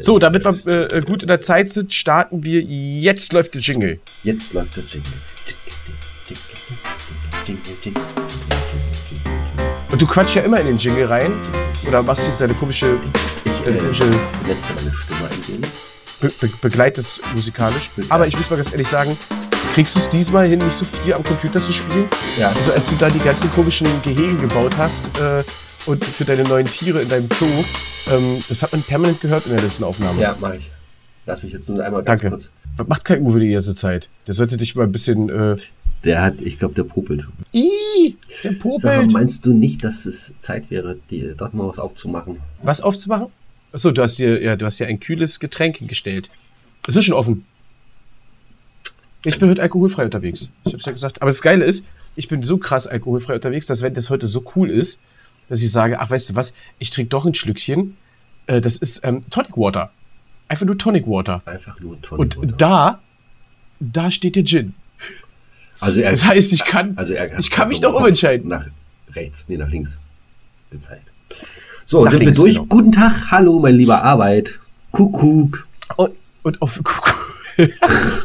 [0.00, 2.62] So, damit wir äh, gut in der Zeit sind, starten wir.
[2.62, 3.98] Jetzt läuft der Jingle.
[4.22, 5.12] Jetzt läuft das Jingle.
[9.90, 11.32] Und du quatschst ja immer in den Jingle rein.
[11.84, 12.96] Oder machst du deine komische.
[13.44, 14.04] Ich äh, komische
[14.46, 15.70] setze meine Stimme ein wenig.
[16.20, 17.88] be be begleitest musikalisch.
[17.88, 18.12] Begleitet.
[18.12, 19.18] Aber ich muss mal ganz ehrlich sagen,
[19.74, 22.04] kriegst du es diesmal hin, nicht so viel am Computer zu spielen?
[22.38, 22.50] Ja.
[22.50, 25.42] Also als du da die ganzen komischen Gehege gebaut hast äh,
[25.88, 27.46] und für deine neuen Tiere in deinem Zoo,
[28.10, 30.20] ähm, das hat man permanent gehört in der letzten Aufnahme.
[30.20, 30.70] Ja, mach ich.
[31.26, 32.36] Lass mich jetzt nur einmal ganz Danke.
[32.36, 32.50] kurz.
[32.76, 34.08] Was macht kein Uwe die ganze Zeit?
[34.26, 35.28] Der sollte dich mal ein bisschen.
[35.28, 35.56] Äh,
[36.04, 37.26] Der hat, ich glaube, der popelt.
[37.52, 39.12] Ih, der Sag popelt.
[39.12, 42.38] meinst du nicht, dass es Zeit wäre, dir dort mal was aufzumachen?
[42.62, 43.26] Was aufzumachen?
[43.72, 46.30] Achso, du hast dir, ja, du hast dir ein kühles Getränk hingestellt.
[46.86, 47.44] Es ist schon offen.
[49.24, 50.48] Ich bin heute alkoholfrei unterwegs.
[50.64, 51.20] Ich hab's ja gesagt.
[51.20, 51.84] Aber das Geile ist,
[52.16, 55.02] ich bin so krass alkoholfrei unterwegs, dass wenn das heute so cool ist,
[55.48, 57.96] dass ich sage, ach, weißt du was, ich trinke doch ein Schlückchen.
[58.46, 59.90] Äh, das ist ähm, Tonic Water.
[60.48, 61.42] Einfach nur Tonic Water.
[61.44, 62.56] Einfach nur Tonic Und Water.
[62.56, 62.98] da,
[63.80, 64.74] da steht der Gin.
[65.80, 68.48] also er, Das heißt, ich kann, also er ich kann mich Kopf umentscheiden.
[68.48, 68.66] Nach
[69.12, 69.98] rechts, nee, nach links
[70.70, 71.06] gezeigt.
[71.86, 72.54] So, Nach sind links, wir durch.
[72.54, 72.66] genau.
[72.66, 74.58] Guten Tag, hallo, mein lieber Arbeit.
[74.92, 75.66] Kuckuck.
[75.96, 77.17] Und, und auf Kuckuck.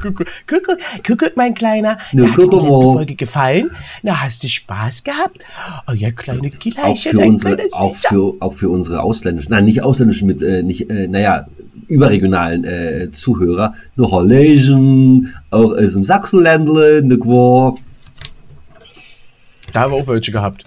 [0.01, 1.97] Kuckuck, Kuckuck, Kuckuck, mein Kleiner.
[2.11, 2.81] Ja, hat dir die letzte.
[2.81, 3.71] Folge gefallen?
[4.03, 5.39] Na, hast du Spaß gehabt?
[5.87, 7.11] Oh ja, kleine Auch Killerchen.
[7.11, 10.61] für ein unsere, kleines auch für, auch für unsere ausländischen, nein, nicht ausländischen, mit, äh,
[10.61, 11.47] nicht, äh, naja,
[11.87, 17.17] überregionalen äh, Zuhörer, nur Holländischen, auch aus dem Sachsenländle, ne
[19.73, 20.65] Da haben wir auch welche gehabt.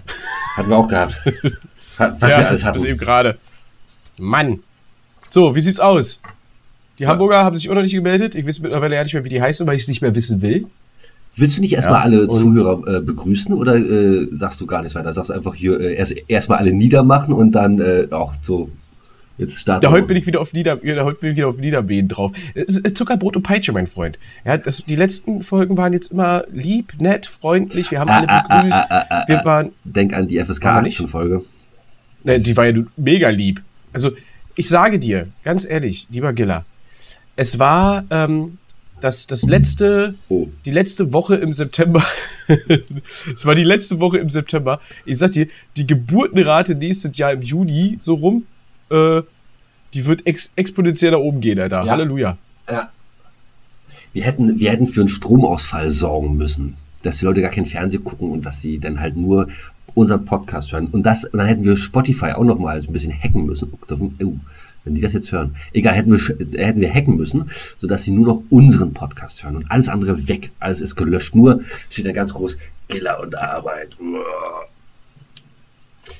[0.57, 1.15] hatten wir auch gehabt.
[1.99, 3.05] Ha- Was ja, wir alles das bis eben hatten.
[3.05, 3.37] gerade.
[4.19, 4.59] Mann.
[5.31, 6.19] So, wie sieht's aus?
[6.99, 8.35] Die Hamburger haben sich auch noch nicht gemeldet.
[8.35, 10.41] Ich weiß mittlerweile ja nicht mehr, wie die heißen, weil ich es nicht mehr wissen
[10.41, 10.65] will.
[11.35, 14.95] Willst du nicht erstmal Ja, alle Zuhörer äh, begrüßen oder äh, sagst du gar nichts
[14.95, 15.13] weiter?
[15.13, 18.69] Sagst du einfach hier äh, erst erstmal alle niedermachen und dann äh, auch so
[19.37, 19.83] jetzt starten.
[19.85, 19.97] Ja, wir.
[19.97, 22.31] heute bin ich wieder auf Nieder, ja, heute bin ich wieder auf Niederbehen drauf.
[22.95, 24.17] Zuckerbrot und Peitsche, mein Freund.
[24.45, 27.91] Ja, das, die letzten Folgen waren jetzt immer lieb, nett, freundlich.
[27.91, 28.79] Wir haben alle Ah, ah, begrüßt.
[28.79, 30.95] ah, ah, ah, Wir waren, Denk an die FSK Aber nicht.
[30.95, 31.41] 18 Folge.
[32.23, 33.61] Ne, die war ja mega lieb.
[33.93, 34.09] Also,
[34.55, 36.65] ich sage dir, ganz ehrlich, lieber Giller,
[37.37, 38.57] es war ähm,
[38.99, 40.47] das, das letzte, Oh.
[40.65, 42.03] die letzte Woche im September.
[43.33, 44.81] es war die letzte Woche im September.
[45.05, 48.45] Ich sag dir, die Geburtenrate nächstes Jahr im Juni so rum,
[48.89, 49.21] äh,
[49.93, 51.85] die wird ex exponentiell nach oben gehen, Alter.
[51.85, 51.91] Ja.
[51.91, 52.37] Halleluja.
[52.69, 52.89] Ja.
[54.13, 58.03] Wir hätten, wir hätten für einen Stromausfall sorgen müssen, dass die Leute gar kein Fernsehen
[58.03, 59.47] gucken und dass sie dann halt nur
[59.93, 60.87] unseren Podcast hören.
[60.87, 63.71] Und das, und dann hätten wir Spotify auch noch mal ein bisschen hacken müssen.
[63.71, 64.33] Oh,
[64.87, 65.55] wenn die das jetzt hören.
[65.73, 66.19] Egal, hätten wir,
[66.57, 70.51] hätten wir hacken müssen, sodass sie nur noch unseren Podcast hören und alles andere weg.
[70.59, 71.35] Alles ist gelöscht.
[71.35, 73.97] Nur steht da ganz groß Giller und Arbeit.
[73.99, 74.65] Uah.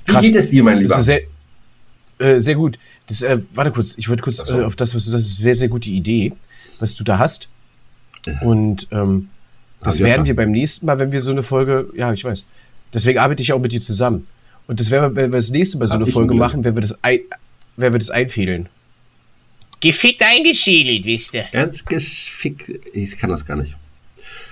[0.05, 0.21] Wie Krass.
[0.21, 0.89] geht es dir, mein Lieber?
[0.89, 1.21] Das ist sehr,
[2.19, 2.77] äh, sehr gut.
[3.07, 4.59] Das, äh, warte kurz, ich wollte kurz so.
[4.59, 6.33] äh, auf das, was du sagst, sehr, sehr gute Idee,
[6.79, 7.47] was du da hast.
[8.41, 9.29] Und ähm,
[9.81, 12.45] das werden wir beim nächsten Mal, wenn wir so eine Folge, ja, ich weiß.
[12.93, 14.27] Deswegen arbeite ich auch mit dir zusammen.
[14.67, 16.75] Und das werden wir, wenn wir das nächste Mal so Hab eine Folge machen, werden
[16.75, 16.97] wir das,
[17.77, 18.67] ein, werden wir das einfädeln.
[19.79, 21.45] Gefickt eingeschädelt, wisst ihr.
[21.51, 22.71] Ganz geschickt.
[22.93, 23.75] Ich kann das gar nicht.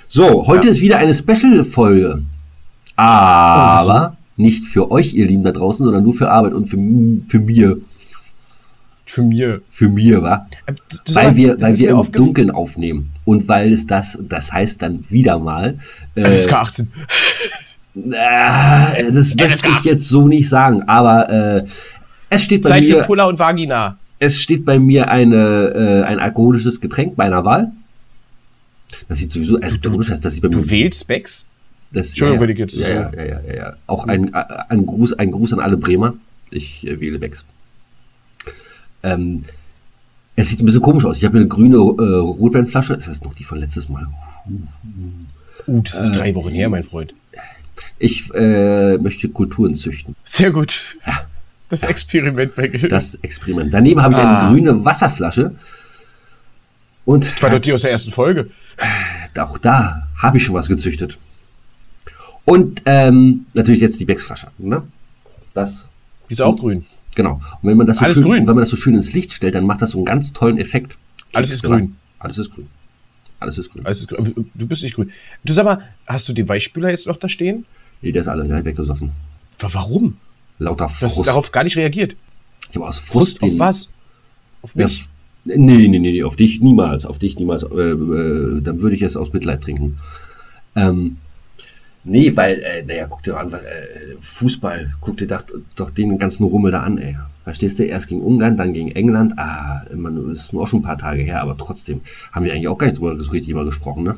[0.08, 0.72] So, heute Ja.
[0.72, 2.22] ist wieder eine Special-Folge.
[2.96, 6.78] Aber nicht für euch, ihr Lieben da draußen, sondern nur für Arbeit und für,
[7.28, 7.78] für mir.
[9.08, 9.62] Für mir.
[9.70, 10.48] Für mir, wa?
[10.68, 10.74] Äh,
[11.06, 13.12] sag Weil wir, das weil wir im aufgef- Dunkeln aufnehmen.
[13.26, 15.80] Und weil es das, das heißt dann wieder mal.
[16.16, 16.92] Äh, FSK 18.
[18.12, 20.84] äh, das möchte ich jetzt so nicht sagen.
[20.84, 21.66] Aber äh,
[22.36, 23.98] es steht bei Zeit für mir, Puller und Vagina.
[24.20, 27.72] es steht bei mir eine, äh, ein alkoholisches Getränk meiner Wahl.
[29.10, 31.48] Das sieht sowieso, also, du, das sieht bei mir Du wählst Becks?
[31.92, 33.74] Das, Entschuldigung, ja, wenn ich jetzt ja, so- ja, ja, ja, ja, ja.
[33.88, 36.14] Auch ein, äh, ein, Gruß, ein Gruß an alle Bremer.
[36.52, 37.46] Ich äh, wähle Becks.
[39.04, 39.38] Ähm,
[40.36, 41.18] es sieht ein bisschen komisch aus.
[41.18, 42.94] Ich habe eine grüne äh, Rotweinflasche.
[42.96, 44.08] Ist das noch die von letztes Mal?
[45.68, 47.14] Uh, das ist Äh, drei Wochen her, mein Freund.
[47.98, 50.16] Ich äh, möchte Kulturen züchten.
[50.26, 50.98] Sehr gut.
[51.70, 52.88] Das Experiment bei Gil.
[52.90, 53.74] Das Experiment.
[53.74, 54.40] Daneben habe ich Ah.
[54.40, 55.56] eine grüne Wasserflasche.
[57.06, 58.50] Und war doch die aus der ersten Folge.
[59.38, 61.18] auch da habe ich schon was gezüchtet.
[62.46, 64.48] Und ähm, natürlich jetzt die Becks-Flasche.
[64.58, 64.84] Ne?
[65.54, 65.90] Das
[66.30, 66.86] Die ist auch grün.
[67.16, 67.42] Genau.
[67.62, 68.48] Und wenn man das so Alles schön, grün.
[68.48, 70.58] wenn man das so schön ins Licht stellt, dann macht das so einen ganz tollen
[70.58, 70.98] Effekt.
[71.34, 71.96] Alles ist grün.
[72.20, 72.68] Alles ist grün.
[73.40, 73.86] Alles ist grün.
[73.86, 74.52] Alles ist grün.
[74.54, 75.12] Du bist nicht grün.
[75.44, 77.66] Du sag mal, hast du den Weichspüler jetzt noch da stehen?
[78.02, 79.12] Nee, der ist alle weggesoffen.
[79.60, 80.18] Wa- Warum?
[80.60, 81.28] Lauter Du hast Frust.
[81.28, 82.16] darauf gar nicht reagiert.
[82.70, 83.90] ich habe aus Frust Frust, auf was?
[84.62, 85.02] Auf Ja, mich?
[85.02, 85.10] f-
[85.46, 85.56] nee,
[85.88, 87.06] nee, nee, nee, auf dich niemals.
[87.06, 87.64] Auf dich niemals.
[87.64, 89.98] Äh, äh, dann würde ich es aus Mitleid trinken.
[90.76, 91.18] Ähm,
[92.08, 93.58] Nee, weil, äh, naja, guck dir doch an, äh,
[94.22, 95.42] Fußball, guck dir doch,
[95.76, 97.18] doch den ganzen Rummel da an, ey.
[97.44, 97.84] Verstehst du?
[97.84, 99.34] Erst gegen Ungarn, dann gegen England.
[99.38, 102.02] Ah, man, ist nur auch schon ein paar Tage her, aber trotzdem
[102.32, 104.16] haben wir eigentlich auch gar nicht drüber so richtig mal gesprochen, ne?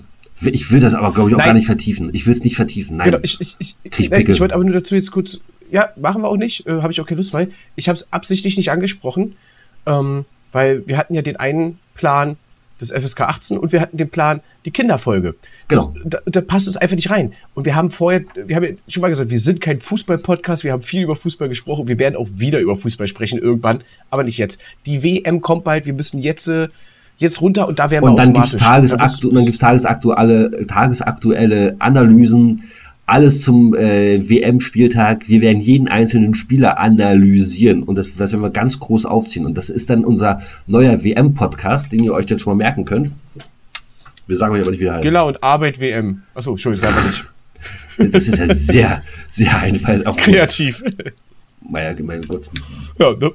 [0.51, 1.47] Ich will das aber, glaube ich, auch Nein.
[1.47, 2.09] gar nicht vertiefen.
[2.11, 2.97] Ich will es nicht vertiefen.
[2.97, 3.05] Nein.
[3.11, 5.39] Genau, ich, ich, ich, ich, ich wollte aber nur dazu jetzt kurz,
[5.71, 8.11] ja, machen wir auch nicht, äh, habe ich auch keine Lust, weil ich habe es
[8.11, 9.35] absichtlich nicht angesprochen,
[9.85, 12.37] ähm, weil wir hatten ja den einen Plan
[12.79, 15.35] des FSK 18 und wir hatten den Plan die Kinderfolge.
[15.67, 15.93] Genau.
[16.03, 17.33] Da, da passt es einfach nicht rein.
[17.55, 20.71] Und wir haben vorher, wir haben ja schon mal gesagt, wir sind kein Fußball-Podcast, wir
[20.71, 24.37] haben viel über Fußball gesprochen, wir werden auch wieder über Fußball sprechen irgendwann, aber nicht
[24.37, 24.59] jetzt.
[24.85, 26.67] Die WM kommt bald, wir müssen jetzt, äh,
[27.17, 28.91] jetzt runter und da werden wir Und dann gibt's automatisch.
[28.91, 32.63] Tagesaktu und dann gibt's tagesaktuelle, tagesaktuelle Analysen,
[33.07, 35.27] alles zum äh, WM-Spieltag.
[35.27, 39.45] Wir werden jeden einzelnen Spieler analysieren und das, das werden wir ganz groß aufziehen.
[39.45, 43.11] Und das ist dann unser neuer WM-Podcast, den ihr euch dann schon mal merken könnt.
[44.27, 45.05] Wir sagen euch aber nicht, wie der heißt.
[45.05, 46.21] Genau, und Arbeit WM.
[46.35, 47.23] Achso, Entschuldigung, sagen wir nicht.
[48.13, 50.05] Das ist ja sehr, sehr einfach.
[50.05, 50.83] Auch Kreativ.
[51.67, 52.47] Naja, mein Gott.
[52.99, 53.31] ja, ne?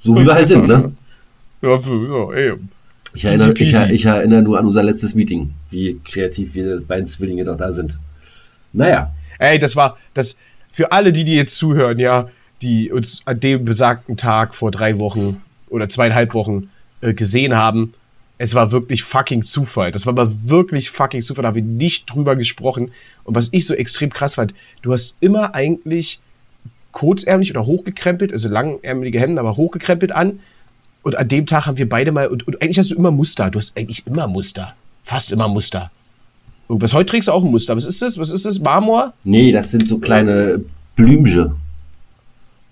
[0.00, 0.96] So wie wir halt sind, ne?
[1.62, 2.54] Ja, so, ey.
[3.14, 7.44] Ich erinnere, ich, ich erinnere nur an unser letztes Meeting, wie kreativ wir beiden Zwillinge
[7.44, 7.98] doch da sind.
[8.72, 10.36] Naja, Ey, das war das
[10.70, 12.28] für alle, die, die jetzt zuhören, ja,
[12.60, 16.68] die uns an dem besagten Tag vor drei Wochen oder zweieinhalb Wochen
[17.00, 17.94] äh, gesehen haben.
[18.36, 19.92] Es war wirklich fucking Zufall.
[19.92, 21.42] Das war mal wirklich fucking Zufall.
[21.42, 22.92] Da haben wir nicht drüber gesprochen.
[23.24, 24.52] Und was ich so extrem krass fand,
[24.82, 26.20] du hast immer eigentlich
[26.92, 30.40] kurzärmlich oder hochgekrempelt, also langärmelige Hemden, aber hochgekrempelt an.
[31.02, 33.50] Und an dem Tag haben wir beide mal, und, und eigentlich hast du immer Muster.
[33.50, 34.74] Du hast eigentlich immer Muster.
[35.02, 35.90] Fast immer Muster.
[36.70, 37.74] Irgendwas, heute trägst du auch ein Muster.
[37.74, 38.16] Was ist das?
[38.16, 38.60] Was ist das?
[38.60, 39.12] Marmor?
[39.24, 40.60] nee, das sind so kleine
[40.94, 41.56] Blümchen.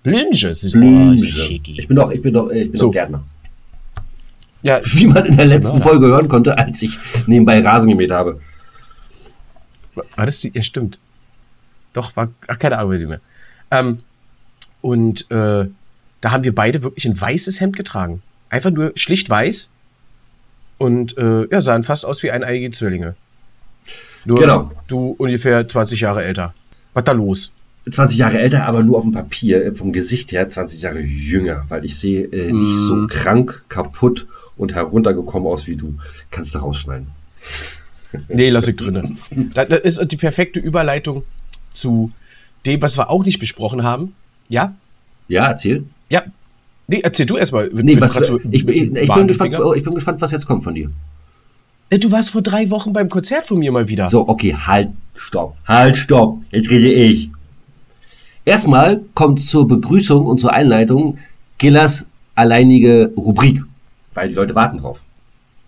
[0.03, 0.49] Blümchen.
[0.49, 1.27] Das ist Blümchen.
[1.27, 1.75] schicki.
[1.77, 2.85] Ich bin doch, ich bin doch, ich bin So.
[2.87, 3.23] doch Gärtner.
[4.63, 5.81] Ja, Wie man in der letzten.
[5.81, 6.97] Folge hören konnte, als ich
[7.27, 8.39] nebenbei Rasen gemäht habe.
[10.15, 10.51] war das die?
[10.55, 10.97] Ja, stimmt.
[11.91, 13.19] Doch, war, ach, keine Ahnung mehr.
[13.69, 13.99] Ähm,
[14.79, 15.67] und äh,
[16.21, 18.21] da haben wir beide wirklich ein weißes Hemd getragen.
[18.49, 19.71] Einfach nur schlicht weiß.
[20.77, 23.15] Und äh, ja, sahen fast aus wie eineiige Zwillinge.
[24.25, 24.71] Nur Genau.
[24.87, 26.53] du ungefähr 20 Jahre älter.
[26.93, 27.51] Was da los?
[27.89, 31.65] 20 Jahre älter, aber nur auf dem Papier, äh, vom Gesicht her 20 Jahre jünger,
[31.69, 32.87] weil ich sehe äh, nicht Mm.
[32.87, 34.27] so krank, kaputt
[34.57, 35.95] und heruntergekommen aus wie du.
[36.31, 37.07] Kannst du rausschneiden.
[38.27, 39.03] Nee, lass ich drinne.
[39.53, 39.67] Das,
[39.99, 41.23] ist die perfekte Überleitung
[41.71, 42.11] zu
[42.65, 44.15] dem, was wir auch nicht besprochen haben.
[44.47, 44.75] Ja?
[45.27, 45.83] Ja, erzähl.
[46.09, 46.23] Ja.
[46.87, 47.69] Nee, erzähl du erstmal.
[47.71, 50.89] Nee, was, ich, ich, bin gespannt, oh, ich bin gespannt, was jetzt kommt von dir.
[51.89, 54.07] Äh, Du warst vor drei Wochen beim Konzert von mir mal wieder.
[54.07, 55.55] So, okay, halt, stopp.
[55.67, 56.41] Halt, stopp.
[56.51, 57.29] Jetzt rede ich.
[58.45, 61.17] Erstmal kommt zur Begrüßung und zur Einleitung
[61.57, 63.61] Gillers alleinige Rubrik,
[64.13, 65.01] weil die Leute warten drauf.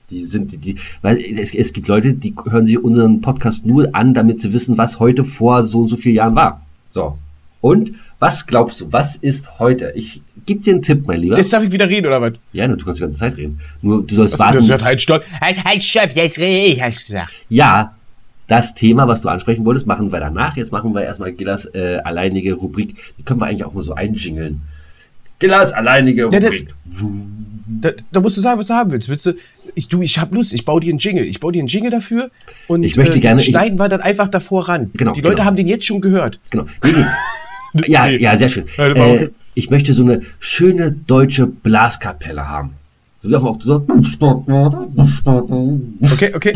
[0.09, 3.93] Die sind, die, die, weil es, es gibt Leute, die hören sich unseren Podcast nur
[3.93, 6.65] an, damit sie wissen, was heute vor so und so vielen Jahren war.
[6.89, 7.17] So.
[7.61, 9.93] Und was glaubst du, was ist heute?
[9.95, 11.37] Ich gebe dir einen Tipp, mein Lieber.
[11.37, 12.33] Jetzt darf ich wieder reden, oder was?
[12.53, 13.59] Ja, du kannst die ganze Zeit reden.
[13.81, 14.57] Nur du sollst Also, warten.
[14.59, 15.23] das hört halt stopp.
[15.41, 17.31] Halt, halt, stopp, jetzt rede ich, hast du gesagt.
[17.49, 17.95] Ja,
[18.47, 20.57] das Thema, was du ansprechen wolltest, machen wir danach.
[20.57, 22.95] Jetzt machen wir erstmal Gillas äh, alleinige Rubrik.
[23.17, 24.61] Die können wir eigentlich auch mal so einjingeln.
[25.39, 26.69] Gillas alleinige Ja, der- Rubrik.
[27.73, 29.07] Da, da musst du sagen, was du haben willst.
[29.07, 29.33] willst du,
[29.75, 31.23] ich, du, ich hab Lust, ich baue dir einen Jingle.
[31.23, 32.29] Ich baue dir einen Jingle dafür
[32.67, 34.91] und Ich möchte gerne- schneiden wir dann einfach davor ran.
[34.95, 35.45] Genau, Die Leute genau.
[35.45, 36.39] haben den jetzt schon gehört.
[36.51, 36.65] genau.
[37.87, 38.65] Ja, ja, sehr schön.
[38.75, 38.87] Ja.
[38.89, 42.71] Äh, ich möchte so eine schöne deutsche Blaskapelle haben.
[46.13, 46.53] Okay, okay.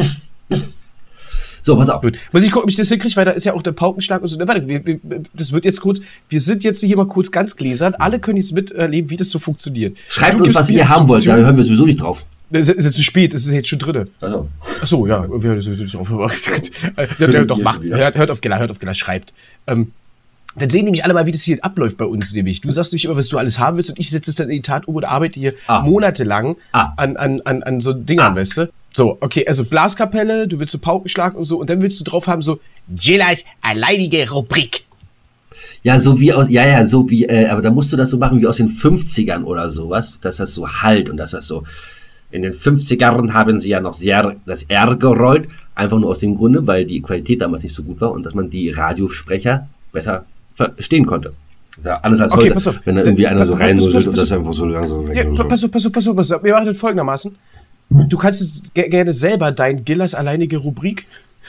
[1.62, 2.02] so pass auf.
[2.02, 2.18] Gut.
[2.32, 4.28] Muss ich gucken, ob ich das hinkriege, weil da ist ja auch der Paukenschlag und
[4.30, 4.40] so.
[4.40, 5.00] Warte, wir, wir,
[5.34, 6.02] das wird jetzt kurz.
[6.30, 7.94] Wir sind jetzt hier mal kurz ganz gläsern.
[7.96, 9.98] Alle können jetzt miterleben, wie das so funktioniert.
[10.08, 11.28] Schreibt Du uns, was ihr haben wollt.
[11.28, 12.26] Da hören wir sowieso nicht drauf.
[12.52, 14.08] Es ist jetzt zu spät, es ist jetzt schon drin.
[14.22, 14.48] Also,
[14.82, 16.10] Ach so, ja, wir hören sowieso nicht drauf.
[18.16, 19.34] Hört auf Gela, hört auf Gela, schreibt.
[19.68, 19.92] Ähm,
[20.58, 22.62] dann sehen nämlich alle mal, wie das hier abläuft bei uns, nämlich.
[22.62, 24.58] Du sagst nämlich immer, was du alles haben willst und ich setze es dann in
[24.58, 25.82] die Tat um und arbeite hier Ah.
[25.82, 26.94] monatelang Ah.
[26.98, 28.36] an, an, an, an so Dingern, Ah.
[28.36, 28.70] weißt du?
[28.94, 32.28] So, okay, also Blaskapelle, du willst so Paukenschlag und so und dann willst du drauf
[32.28, 32.60] haben, so,
[32.90, 34.86] Gillas alleinige Rubrik.
[35.84, 38.18] Ja, so wie aus, ja, ja, so wie, äh, aber da musst du das so
[38.18, 41.64] machen wie aus den 50ern oder sowas, dass das so halt und dass das so,
[42.32, 46.36] in den 50ern haben sie ja noch sehr das R gerollt, einfach nur aus dem
[46.36, 50.26] Grunde, weil die Qualität damals nicht so gut war und dass man die Radiosprecher besser
[50.56, 51.34] verstehen konnte.
[51.84, 52.80] Ja anders als Okay, heute, pass auf.
[52.86, 55.64] wenn da irgendwie einer so rein pass- und das einfach so langsam Ja, pa- pass
[55.64, 56.44] auf, pass auf, pass auf, pass auf.
[56.44, 57.36] Wir machen das folgendermaßen.
[57.90, 61.06] Du kannst gerne selber dein Gillers alleinige Rubrik.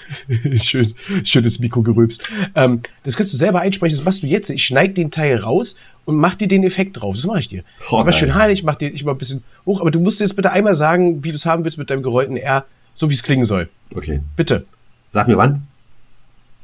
[0.56, 0.92] Schön,
[1.24, 2.18] schönes Mikrogerübs.
[2.54, 3.96] Ähm, das kannst du selber einsprechen.
[3.96, 4.50] Das machst du jetzt.
[4.50, 7.16] Ich schneide den Teil raus und mach dir den Effekt drauf.
[7.16, 7.62] Das mache ich dir.
[7.90, 9.80] Oh, aber schön heilig, mach dir ich mal ein bisschen hoch.
[9.80, 12.36] Aber du musst jetzt bitte einmal sagen, wie du es haben willst mit deinem gerollten
[12.36, 13.68] R, so wie es klingen soll.
[13.94, 14.20] Okay.
[14.36, 14.64] Bitte.
[15.10, 15.62] Sag mir wann?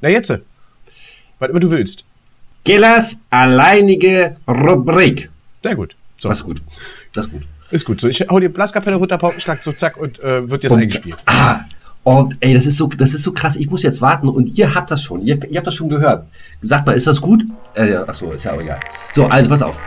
[0.03, 0.33] Na jetzt.
[1.39, 2.05] Was immer du willst.
[2.65, 5.31] Gillers alleinige Rubrik.
[5.63, 5.95] Sehr gut.
[6.17, 6.63] So, Das ist gut.
[7.13, 7.43] Das ist gut.
[7.71, 8.01] ist gut.
[8.01, 11.17] So, ich hau die Blaskapelle runter, Paukenschlag, so zack und äh, wird jetzt Und- eingespielt.
[11.27, 11.61] Ah,
[12.05, 13.57] und ey, das ist so, das ist so krass.
[13.57, 15.23] Ich muss jetzt warten und ihr habt das schon.
[15.23, 16.27] Ihr, ihr habt das schon gehört.
[16.61, 17.45] Sagt mal, ist das gut?
[17.75, 18.81] Äh, ja, ach so, ist ja auch egal.
[19.13, 19.81] So, also pass auf.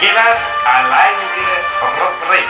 [0.00, 1.50] Gillers alleinige
[1.82, 2.48] Rubrik.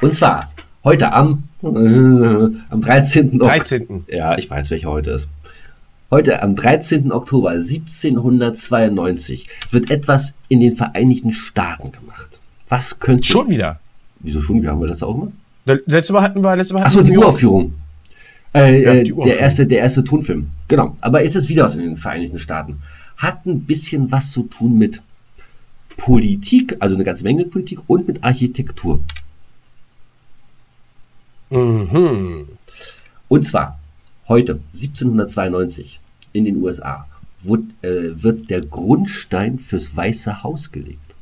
[0.00, 0.50] Und zwar
[0.84, 3.40] heute am, äh, am 13.
[3.40, 4.04] Ok- 13..
[4.08, 5.28] Ja, ich weiß, welcher heute ist.
[6.10, 7.12] Heute am 13.
[7.12, 12.40] Oktober 1792 wird etwas in den Vereinigten Staaten gemacht.
[12.68, 13.24] Was könnte.
[13.24, 13.78] Schon wieder.
[14.20, 14.60] Wieso schon?
[14.62, 15.28] Wie haben wir das auch immer?
[15.66, 17.16] Le- Letzte Mal hatten wir, letzte Mal hatten Achso, die.
[17.16, 17.74] Uraufführung.
[18.54, 20.50] Äh, Ja, äh, der, erste, der erste Tonfilm.
[20.72, 20.96] Genau.
[21.02, 22.80] Aber jetzt ist wieder was in den Vereinigten Staaten.
[23.18, 25.02] Hat ein bisschen was zu tun mit
[25.98, 29.00] Politik, also eine ganze Menge mit Politik und mit Architektur.
[31.50, 32.46] Mhm.
[33.28, 33.78] Und zwar
[34.28, 36.00] heute, 1792,
[36.32, 37.06] in den USA,
[37.42, 41.14] wird, äh, wird der Grundstein fürs Weiße Haus gelegt.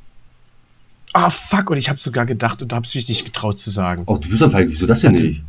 [1.12, 4.04] Ah, fuck, und ich habe sogar gedacht und hab's mich nicht getraut zu sagen.
[4.06, 5.42] Oh, du bist doch wieso das denn nicht?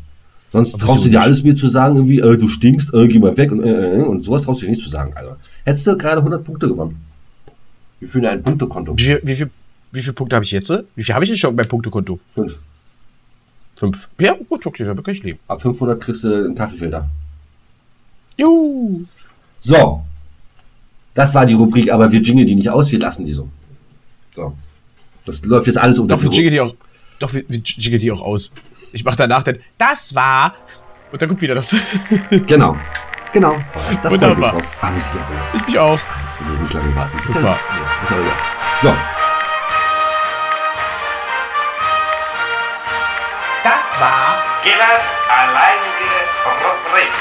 [0.52, 3.20] Sonst Aber traust du dir alles mir zu sagen, irgendwie, äh, du stinkst, äh, geh
[3.20, 5.14] mal weg und, äh, äh, und sowas traust du dir nicht zu sagen.
[5.16, 7.02] Also, hättest du gerade 100 Punkte gewonnen.
[8.00, 8.98] Wir führen ein Punktekonto.
[8.98, 9.50] Wie viel, wie viel,
[9.92, 10.70] wie viele Punkte habe ich jetzt?
[10.96, 12.20] Wie viel habe ich denn schon beim Punktekonto?
[12.30, 12.60] Fünf.
[13.78, 14.08] Fünf.
[14.20, 15.40] Ja, gut, okay, damit kann ich leben.
[15.48, 17.08] Ab 500 kriegst du einen Tafelfilter.
[18.38, 19.06] Juhu.
[19.60, 20.04] So.
[21.14, 23.50] Das war die Rubrik, aber wir jingeln die nicht aus, wir lassen die so.
[24.36, 24.54] So.
[25.26, 26.76] Das läuft jetzt alles unter Doch, wir jiggeln die auch,
[27.20, 28.52] doch, wir, wir jiggeln die auch aus.
[28.94, 30.54] Ich mache danach dann, das war,
[31.12, 31.76] und dann kommt wieder das.
[32.30, 32.78] Genau.
[33.34, 33.54] Genau.
[33.54, 34.52] Oh, das, da mich Wunderbar.
[34.52, 34.78] drauf.
[34.82, 35.34] Ah, das ist ja so.
[35.54, 36.00] ich mich auch.
[36.42, 37.18] Ich will nicht lange warten.
[37.20, 37.42] Ist Super.
[37.42, 38.34] Ja, ja, ist ja egal.
[38.82, 38.96] So.
[43.64, 46.12] Das war Gillers alleinige
[46.46, 47.12] Rubrik.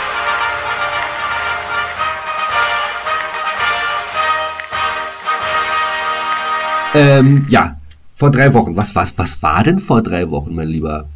[6.94, 7.76] Ähm, ja.
[8.16, 8.76] Vor drei Wochen.
[8.76, 11.06] Was, was, was war denn vor drei Wochen, mein Lieber?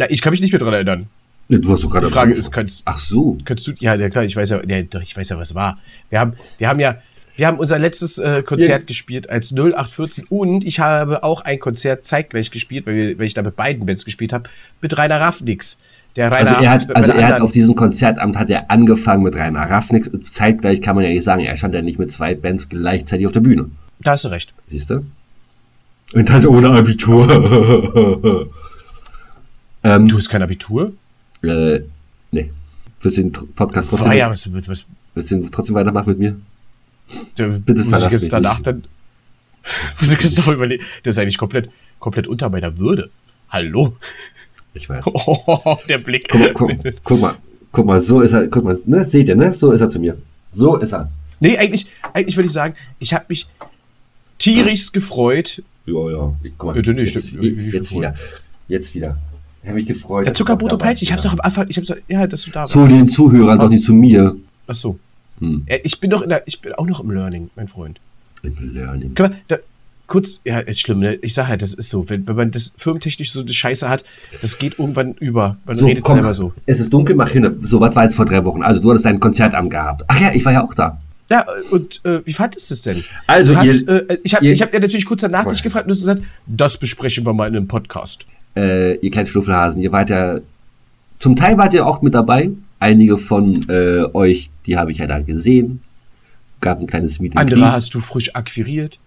[0.00, 1.06] Ja, ich kann mich nicht mehr dran erinnern.
[1.48, 2.06] Ja, Du hast doch gerade.
[2.06, 3.36] Die Frage ist, könntest, Ach so.
[3.44, 5.78] könntest du, ja, ja, klar, ich weiß ja, ja, doch, ich weiß ja, was war.
[6.08, 6.96] Wir haben, wir haben ja,
[7.36, 8.86] wir haben unser letztes äh, Konzert Ja.
[8.86, 13.34] gespielt als 0814 und ich habe auch ein Konzert zeitgleich gespielt, weil, wir, weil ich
[13.34, 14.48] da mit beiden Bands gespielt habe,
[14.80, 15.80] mit Rainer Raffnix.
[16.16, 19.34] Der Rainer Also er hat, also er hat auf diesem Konzertamt hat er angefangen mit
[19.36, 20.10] Rainer Raffnix.
[20.24, 23.32] Zeitgleich kann man ja nicht sagen, er stand ja nicht mit zwei Bands gleichzeitig auf
[23.32, 23.66] der Bühne.
[24.00, 24.52] Da hast du recht.
[24.66, 25.04] Siehst du?
[26.14, 28.48] Und das ohne Abitur.
[29.84, 30.92] ähm, Du hast kein Abitur?
[31.42, 31.80] äh,
[32.30, 32.50] nee.
[33.02, 34.84] Willst du den Podcast trotzdem, Ah ja, was, was,
[35.14, 36.36] willst du trotzdem weitermachen mit mir?
[37.34, 38.66] Bitte Bitte muss ich verlass jetzt mich danach nicht.
[38.66, 38.84] dann.
[40.00, 40.82] Muss ich jetzt noch überlegen.
[41.02, 41.68] Das ist eigentlich komplett,
[41.98, 43.10] komplett unter meiner Würde.
[43.50, 43.96] Hallo?
[44.74, 45.04] Ich weiß.
[45.12, 46.28] Oh, der Blick.
[46.30, 46.70] Guck mal, guck,
[47.04, 47.34] guck mal,
[47.72, 49.52] guck mal, so ist er, guck mal, ne, seht ihr, ne?
[49.52, 50.16] So ist er zu mir.
[50.52, 51.10] So ist er.
[51.40, 53.46] Nee, eigentlich, eigentlich würde ich sagen, ich habe mich
[54.38, 55.62] tierisch gefreut.
[55.86, 56.34] Ja, ja.
[56.58, 58.14] Guck mal, jetzt, jetzt ich- wieder.
[58.68, 59.18] Jetzt wieder.
[59.62, 60.26] Ich habe mich gefreut.
[60.26, 61.04] Du Zuckerbrot und Peitsche.
[61.04, 61.34] Ich hab's wieder.
[61.34, 62.72] doch am Anfang, ich doch, ja, dass du da warst.
[62.72, 64.34] Zu den Zuhörern, doch nicht zu mir.
[64.66, 64.98] Ach so.
[65.40, 65.64] Hm.
[65.68, 67.98] Ja, ich bin doch in der, ich bin auch noch im Learning, mein Freund.
[68.42, 69.12] Im Learning.
[69.16, 69.56] Wir, da,
[70.06, 71.14] kurz, ja, ist schlimm, ne?
[71.16, 72.08] Ich sag halt, das ist so.
[72.08, 74.02] Wenn, wenn man das firmentechnisch so eine Scheiße hat,
[74.40, 75.56] das geht irgendwann über.
[75.66, 76.52] Man So, redet komm, selber so.
[76.66, 77.56] es ist dunkel, mach hin.
[77.60, 78.62] So, was war jetzt vor drei Wochen?
[78.62, 80.04] Also, du hattest dein Konzertamt gehabt.
[80.08, 80.98] Ach ja, ich war ja auch da.
[81.30, 83.04] Ja, und äh, wie fandest du es denn?
[83.26, 85.92] Also, hast, ihr- äh, ich habe hab ja natürlich kurz danach dich gefragt und du
[85.92, 88.26] hast gesagt, das besprechen wir mal in einem Podcast.
[88.56, 90.40] Äh, ihr kleinen Schnuffelhasen, ihr wart ja,
[91.18, 92.50] zum Teil wart ihr auch mit dabei.
[92.78, 95.80] Einige von äh, euch, die habe ich ja da gesehen.
[96.60, 97.38] Gab ein kleines Meeting.
[97.38, 98.98] Andere hast du frisch akquiriert.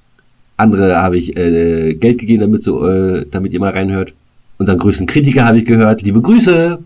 [0.57, 4.13] Andere habe ich äh, Geld gegeben, damit, so, äh, damit ihr mal reinhört.
[4.59, 6.03] Unseren größten Kritiker habe ich gehört.
[6.03, 6.79] Liebe Grüße!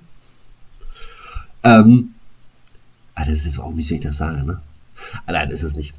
[1.63, 2.09] Ähm,
[3.15, 4.61] ah, das ist auch nicht, wenn ich das sage, ne?
[5.25, 5.93] Ah, nein, ist es nicht.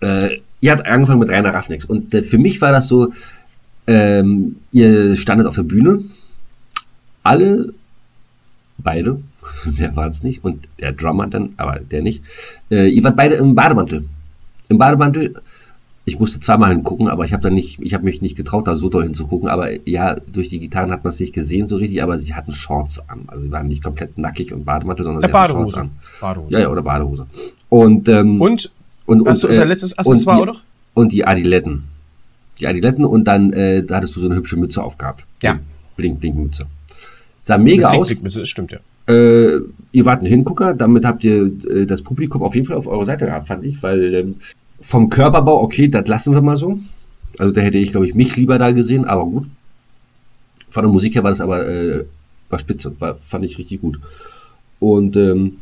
[0.00, 1.86] Äh, ihr habt angefangen mit Rainer Raffnix.
[1.86, 3.12] Und äh, für mich war das so,
[3.86, 6.00] ähm, ihr standet auf der Bühne.
[7.22, 7.72] Alle,
[8.78, 9.20] beide,
[9.64, 10.44] wer war es nicht?
[10.44, 12.22] Und der Drummer dann, aber der nicht.
[12.70, 14.04] Äh, ihr wart beide im Bademantel.
[14.68, 15.34] Im Bademantel
[16.06, 18.74] ich musste zweimal hingucken, aber ich habe dann nicht, ich habe mich nicht getraut, da
[18.74, 19.48] so doll hinzugucken.
[19.48, 22.52] Aber ja, durch die Gitarren hat man es nicht gesehen so richtig, aber sie hatten
[22.52, 23.24] Shorts an.
[23.26, 25.80] Also sie waren nicht komplett nackig und Bademantel, sondern Der sie hatten Shorts Badehose.
[25.80, 25.90] an.
[26.20, 26.52] Badehose.
[26.52, 27.26] Ja, ja, oder Badehose.
[27.70, 28.70] Und, ähm, Und,
[29.06, 30.60] und, hast du unser letztes und Accessoire die, auch noch?
[30.92, 31.84] Und die Adiletten.
[32.60, 35.24] Die Adiletten und dann, äh, da hattest du so eine hübsche Mütze aufgehabt.
[35.42, 35.58] Ja.
[35.96, 36.66] Blink, blink Mütze.
[37.40, 38.08] Sah mega Blick, aus.
[38.08, 38.78] Blick, das stimmt ja.
[39.06, 39.60] Äh,
[39.92, 43.04] ihr wart ein Hingucker, damit habt ihr äh, das Publikum auf jeden Fall auf eurer
[43.04, 44.36] Seite gehabt, fand ich, weil ähm,
[44.80, 46.78] vom Körperbau, okay, das lassen wir mal so.
[47.38, 49.46] Also da hätte ich, glaube ich, mich lieber da gesehen, aber gut.
[50.70, 52.04] Von der Musik her war das aber äh,
[52.48, 54.00] war spitze, war, fand ich richtig gut.
[54.78, 55.58] Und ähm,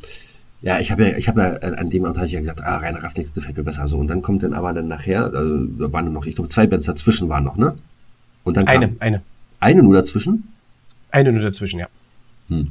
[0.62, 2.76] ja, ich habe ja, ich habe ja an dem Abend habe ich ja gesagt, ah,
[2.76, 3.98] Rainer Raffnix gefällt mir besser so.
[3.98, 6.86] Und dann kommt dann aber dann nachher, also, da waren noch, ich glaube, zwei Bands
[6.86, 7.76] dazwischen waren noch, ne?
[8.44, 9.22] Und dann Eine, kam eine.
[9.60, 10.48] eine nur dazwischen.
[11.10, 11.88] Eine nur dazwischen, ja.
[12.48, 12.68] Hm.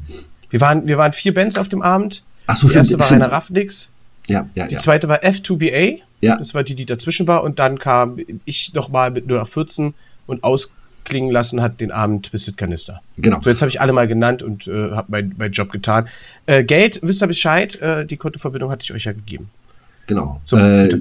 [0.49, 2.23] Wir, waren, wir waren vier Bands auf dem Abend.
[2.47, 3.21] Ach so, Die stimmt, erste war stimmt.
[3.21, 3.91] Rainer Raffnix.
[4.27, 4.79] Ja, ja, Die ja.
[4.79, 5.99] zweite war F2BA.
[6.21, 6.37] Ja.
[6.37, 7.43] Das war die, die dazwischen war.
[7.43, 9.93] Und dann kam ich nochmal mit 0 nach 14
[10.27, 10.43] und
[11.01, 13.01] ausklingen lassen hat den Abend Twisted Canister.
[13.17, 13.39] Genau.
[13.41, 16.07] So, jetzt habe ich alle mal genannt und äh, habe meinen mein Job getan.
[16.45, 17.79] Äh, Geld, wisst ihr Bescheid?
[17.81, 19.49] Äh, die Kontoverbindung hatte ich euch ja gegeben.
[20.07, 20.41] Genau.
[20.45, 20.99] So, äh.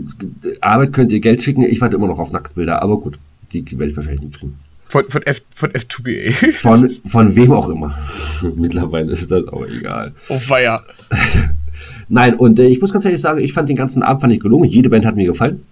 [0.61, 1.63] Arbeit könnt ihr Geld schicken.
[1.63, 3.19] Ich warte immer noch auf Nacktbilder, aber gut,
[3.53, 4.59] die werde ich wahrscheinlich nicht kriegen.
[4.89, 6.33] Von, von, F, von F2BA.
[6.53, 7.95] Von, von wem auch immer.
[8.57, 10.13] Mittlerweile ist das aber egal.
[10.29, 10.83] oh, feier.
[12.09, 14.41] Nein, und äh, ich muss ganz ehrlich sagen, ich fand den ganzen Abend fand ich
[14.41, 14.69] gelungen.
[14.69, 15.63] Jede Band hat mir gefallen.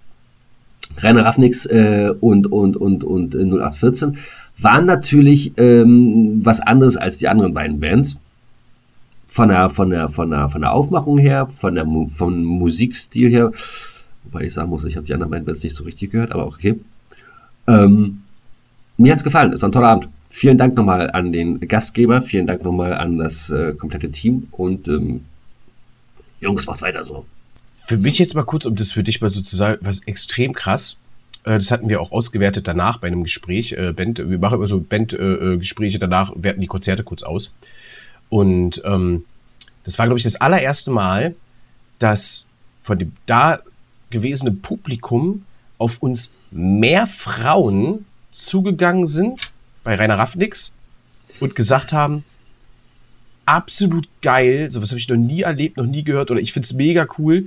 [0.96, 4.18] Rainer Raffnix äh, und, und, und, und äh, 0814
[4.58, 8.16] waren natürlich ähm, was anderes als die anderen beiden Bands.
[9.30, 13.52] Von der, von der, von der, von der Aufmachung her, von der, vom Musikstil her.
[14.24, 16.46] Wobei ich sagen muss, ich habe die anderen beiden Bands nicht so richtig gehört, aber
[16.46, 16.80] okay.
[17.66, 18.22] Ähm,
[18.96, 20.08] mir hat's gefallen, es war ein toller Abend.
[20.30, 24.88] Vielen Dank nochmal an den Gastgeber, vielen Dank nochmal an das äh, komplette Team und
[24.88, 25.20] ähm,
[26.40, 27.26] Jungs, macht weiter so.
[27.88, 30.52] Für mich jetzt mal kurz, um das für dich mal so zu sagen, was extrem
[30.52, 30.98] krass.
[31.44, 33.72] Äh, Das hatten wir auch ausgewertet danach bei einem Gespräch.
[33.72, 37.54] Äh, Band, wir machen immer so Bandgespräche äh, danach, werten die Konzerte kurz aus.
[38.28, 39.24] Und ähm,
[39.84, 41.34] das war, glaube ich, das allererste Mal,
[41.98, 42.48] dass
[42.82, 43.60] von dem da
[44.10, 45.46] gewesenen Publikum
[45.78, 49.50] auf uns mehr Frauen zugegangen sind
[49.82, 50.74] bei Rainer Raffnix
[51.40, 52.22] und gesagt haben,
[53.46, 56.74] absolut geil, sowas habe ich noch nie erlebt, noch nie gehört oder ich finde es
[56.74, 57.46] mega cool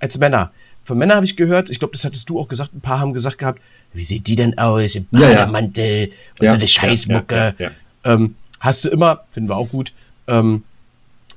[0.00, 0.50] als Männer.
[0.84, 3.12] Von Männern habe ich gehört, ich glaube, das hattest du auch gesagt, ein paar haben
[3.12, 3.60] gesagt gehabt,
[3.92, 5.28] wie sieht die denn aus im Ja, ja.
[5.38, 7.34] Bademantel und Ja, so eine ja, Scheißmucke.
[7.58, 7.70] ja, ja,
[8.04, 9.92] Ähm, hast du immer, finden wir auch gut.
[10.28, 10.62] Ähm,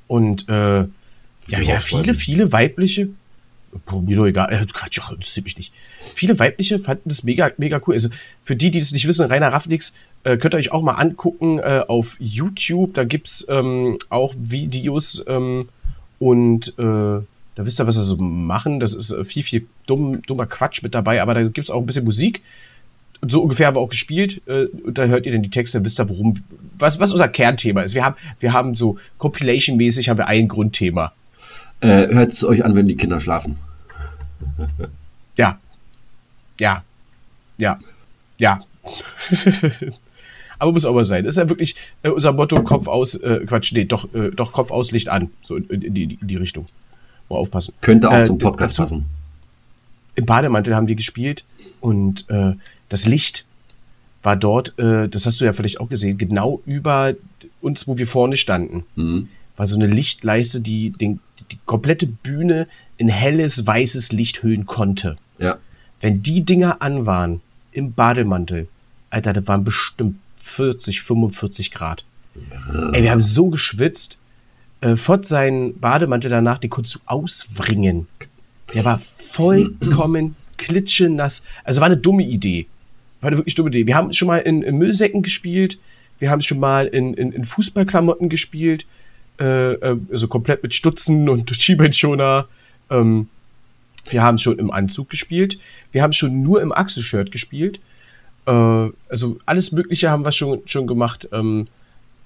[0.08, 0.88] und äh, ja,
[1.62, 3.10] ja, viele, viele weibliche,
[3.92, 5.74] mir doch egal, äh, Quatsch, ach, interessiert mich nicht.
[6.00, 7.94] Viele weibliche fanden das mega, mega cool.
[7.96, 8.10] Also
[8.44, 11.60] für die, die das nicht wissen, Rainer Raffnix, äh, könnt ihr euch auch mal angucken
[11.60, 12.94] äh, auf YouTube.
[12.94, 15.70] Da gibt's ähm, auch Videos ähm,
[16.20, 17.20] und äh,
[17.60, 18.80] da wisst ihr, was sie so machen.
[18.80, 21.86] Das ist äh, viel, viel dumm, dummer Quatsch mit dabei, aber da gibt's auch ein
[21.86, 22.42] bisschen Musik.
[23.22, 24.42] So ungefähr haben wir auch gespielt.
[24.48, 26.36] Äh, und da hört ihr dann die Texte, wisst ihr, worum,
[26.78, 27.96] was, was unser Kernthema ist.
[27.96, 31.12] Wir haben, wir haben so Compilation-mäßig haben wir ein Grundthema.
[31.82, 33.58] Äh, Hört es euch an, wenn die Kinder schlafen.
[35.36, 35.60] Ja.
[36.62, 36.86] Ja.
[37.58, 37.78] Ja.
[38.38, 38.62] Ja.
[40.60, 41.26] Aber muss auch mal sein.
[41.26, 44.54] Das ist ja wirklich äh, unser Motto, Kopf aus, äh, Quatsch, nee, doch, äh, doch
[44.54, 45.30] Kopf aus, Licht an.
[45.44, 46.66] So in, in, die, in die Richtung.
[47.30, 47.74] Mal aufpassen.
[47.82, 49.06] Könnte auch Äh, zum Podcast dazu- passen.
[50.16, 51.44] Im Bademantel haben wir gespielt
[51.80, 52.54] und äh,
[52.90, 53.46] das Licht
[54.24, 57.14] war dort, äh, das hast du ja vielleicht auch gesehen, genau über
[57.62, 58.84] uns, wo wir vorne standen.
[58.96, 59.30] Mhm.
[59.56, 61.20] War so eine Lichtleiste, die den,
[61.52, 65.18] die komplette Bühne in helles, weißes Licht hüllen konnte.
[65.38, 65.58] Ja.
[66.02, 67.40] Wenn die Dinger an waren
[67.72, 68.68] im Bademantel,
[69.10, 72.04] Alter, das waren bestimmt 40, 45 Grad.
[72.94, 74.18] Ey, wir haben so geschwitzt.
[74.82, 78.08] Äh, Fott seinen Bademantel danach, den konntest du auswringen.
[78.74, 81.44] Der war vollkommen klitschenass.
[81.64, 82.68] Also war eine dumme Idee.
[83.22, 83.88] War eine wirklich dumme Idee.
[83.88, 85.80] Wir haben schon mal in, in Müllsäcken gespielt.
[86.20, 88.86] Wir haben schon mal in, in, in Fußballklamotten gespielt.
[89.40, 92.48] Äh, äh, also komplett mit Stutzen und Schiebeinschoner.
[92.90, 93.30] Ähm,
[94.10, 95.60] wir haben schon im Anzug gespielt.
[95.92, 97.80] Wir haben schon nur im Achselshirt gespielt.
[98.46, 101.28] Äh, also alles Mögliche haben wir schon, schon gemacht.
[101.32, 101.68] Ähm,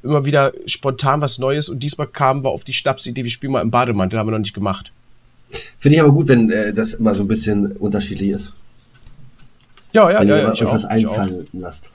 [0.03, 3.61] immer wieder spontan was Neues und diesmal kamen wir auf die Schnapsidee, wir spielen mal
[3.61, 4.91] im Bademantel, haben wir noch nicht gemacht.
[5.77, 8.53] Finde ich aber gut, wenn äh, das immer so ein bisschen unterschiedlich ist.
[9.91, 11.91] Ja, ja, wenn ja, ihr ja euch was einfallen lasst.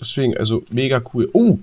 [0.00, 1.28] Deswegen, also mega cool.
[1.32, 1.58] Oh,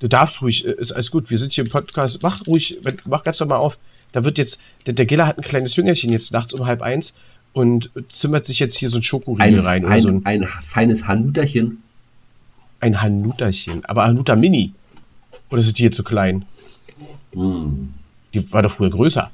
[0.00, 1.30] du darfst ruhig, äh, ist alles gut.
[1.30, 2.22] Wir sind hier im Podcast.
[2.22, 3.78] Mach ruhig, wenn- mach ganz normal auf.
[4.12, 7.14] Da wird jetzt, der, der Giller hat ein kleines Jüngerchen jetzt nachts um halb eins
[7.52, 10.48] und zimmert sich jetzt hier so ein Schokoriegel Ein, rein oder so ein, ein, ein
[10.62, 11.81] feines Hanuterchen.
[12.82, 13.84] Ein Hanuterchen.
[13.84, 14.74] Aber Hanuta Mini.
[15.50, 16.44] Oder sind die hier zu klein?
[17.32, 17.94] Hm.
[18.34, 19.30] Die war doch früher größer.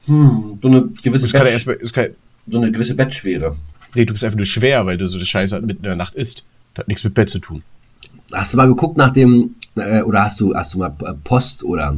[0.00, 2.08] So eine gewisse Das Bett, erstmal, das kann,
[2.48, 3.54] so eine gewisse Bettschwere.
[3.94, 5.96] nee, du bist einfach nur schwer, weil du so das Scheiße halt mitten in der
[5.96, 6.44] Nacht isst.
[6.74, 7.62] Das hat nichts mit Bett zu tun.
[8.32, 11.64] Hast du mal geguckt nach dem, äh, oder hast du, hast du mal äh, Post
[11.64, 11.96] oder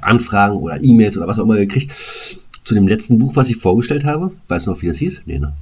[0.00, 1.94] Anfragen oder E-Mails oder was auch immer gekriegt
[2.64, 4.32] zu dem letzten Buch, was ich vorgestellt habe?
[4.48, 5.22] Weißt du noch, wie das hieß?
[5.26, 5.54] Nee, ne?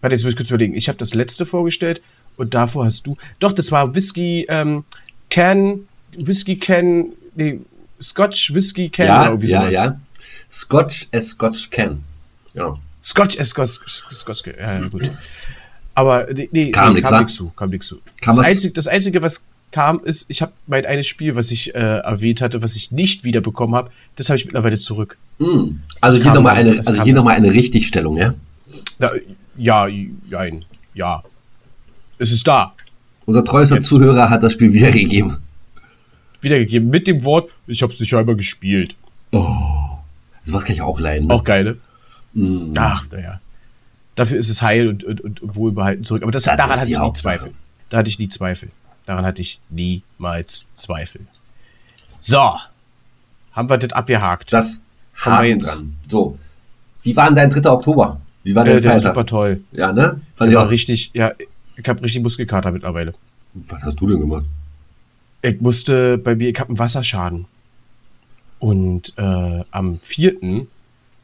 [0.00, 0.74] Warte, jetzt muss ich kurz überlegen.
[0.74, 2.00] Ich habe das letzte vorgestellt
[2.36, 3.16] und davor hast du.
[3.40, 4.84] Doch, das war Whisky ähm,
[5.30, 7.60] Can, Whisky Can, nee,
[8.00, 9.74] Scotch Whisky Can Ja, oder irgendwie ja, sowas.
[9.74, 10.00] ja.
[10.50, 12.02] Scotch as Scotch can.
[12.54, 12.76] Ja.
[13.02, 13.80] Scotch, äh, Scotch,
[14.12, 15.10] Scotch, ja, ja, gut.
[15.94, 18.00] Aber nee, nee, Kam nee, nix, kam nichts zu, kam nichts zu.
[18.20, 21.74] Kam das, Einzige, das Einzige, was kam, ist, ich habe mein eines Spiel, was ich
[21.74, 25.16] äh, erwähnt hatte, was ich nicht wiederbekommen habe, das habe ich mittlerweile zurück.
[25.38, 25.80] Hm.
[26.00, 28.34] Also Das hier nochmal eine, also hier eine Richtigstellung, ja?
[28.98, 29.12] Da,
[29.56, 30.64] ja, jein,
[30.94, 31.22] ja.
[32.18, 32.72] Es ist da.
[33.26, 33.88] Unser treuester Jetzt.
[33.88, 35.36] Zuhörer hat das Spiel wiedergegeben.
[36.40, 38.94] Wiedergegeben mit dem Wort, ich habe es nicht einmal gespielt.
[39.30, 41.26] Sowas kann ich auch leiden.
[41.28, 41.34] Ne?
[41.34, 41.78] Auch geil,
[42.32, 42.72] Mm.
[42.72, 42.80] ne?
[42.80, 43.40] Ach, naja.
[44.14, 46.22] Dafür ist es heil und, und, und wohlbehalten zurück.
[46.22, 47.12] Aber das, Das daran hatte ich nie.
[47.14, 47.52] Zweifel.
[47.88, 48.70] Da hatte ich nie Zweifel.
[49.06, 51.22] Daran hatte ich niemals Zweifel.
[52.18, 52.56] So.
[53.52, 54.52] Haben wir das abgehakt.
[54.52, 54.80] Das
[55.22, 55.78] Kommen wir jetzt.
[55.78, 55.96] dran.
[56.10, 56.38] So.
[57.02, 57.70] Wie war denn dein 3.
[57.70, 58.20] Oktober?
[58.46, 59.14] Wie war äh, dein der war Feiertag?
[59.14, 59.60] super toll.
[59.72, 60.20] Ja, ne?
[60.34, 60.70] Fand Der ich war auch.
[60.70, 61.32] richtig, ja,
[61.76, 63.12] ich habe richtig Muskelkater mittlerweile.
[63.54, 64.44] Was hast du denn gemacht?
[65.42, 67.46] Ich musste bei mir, ich habe einen Wasserschaden.
[68.58, 70.66] Und äh, am 4.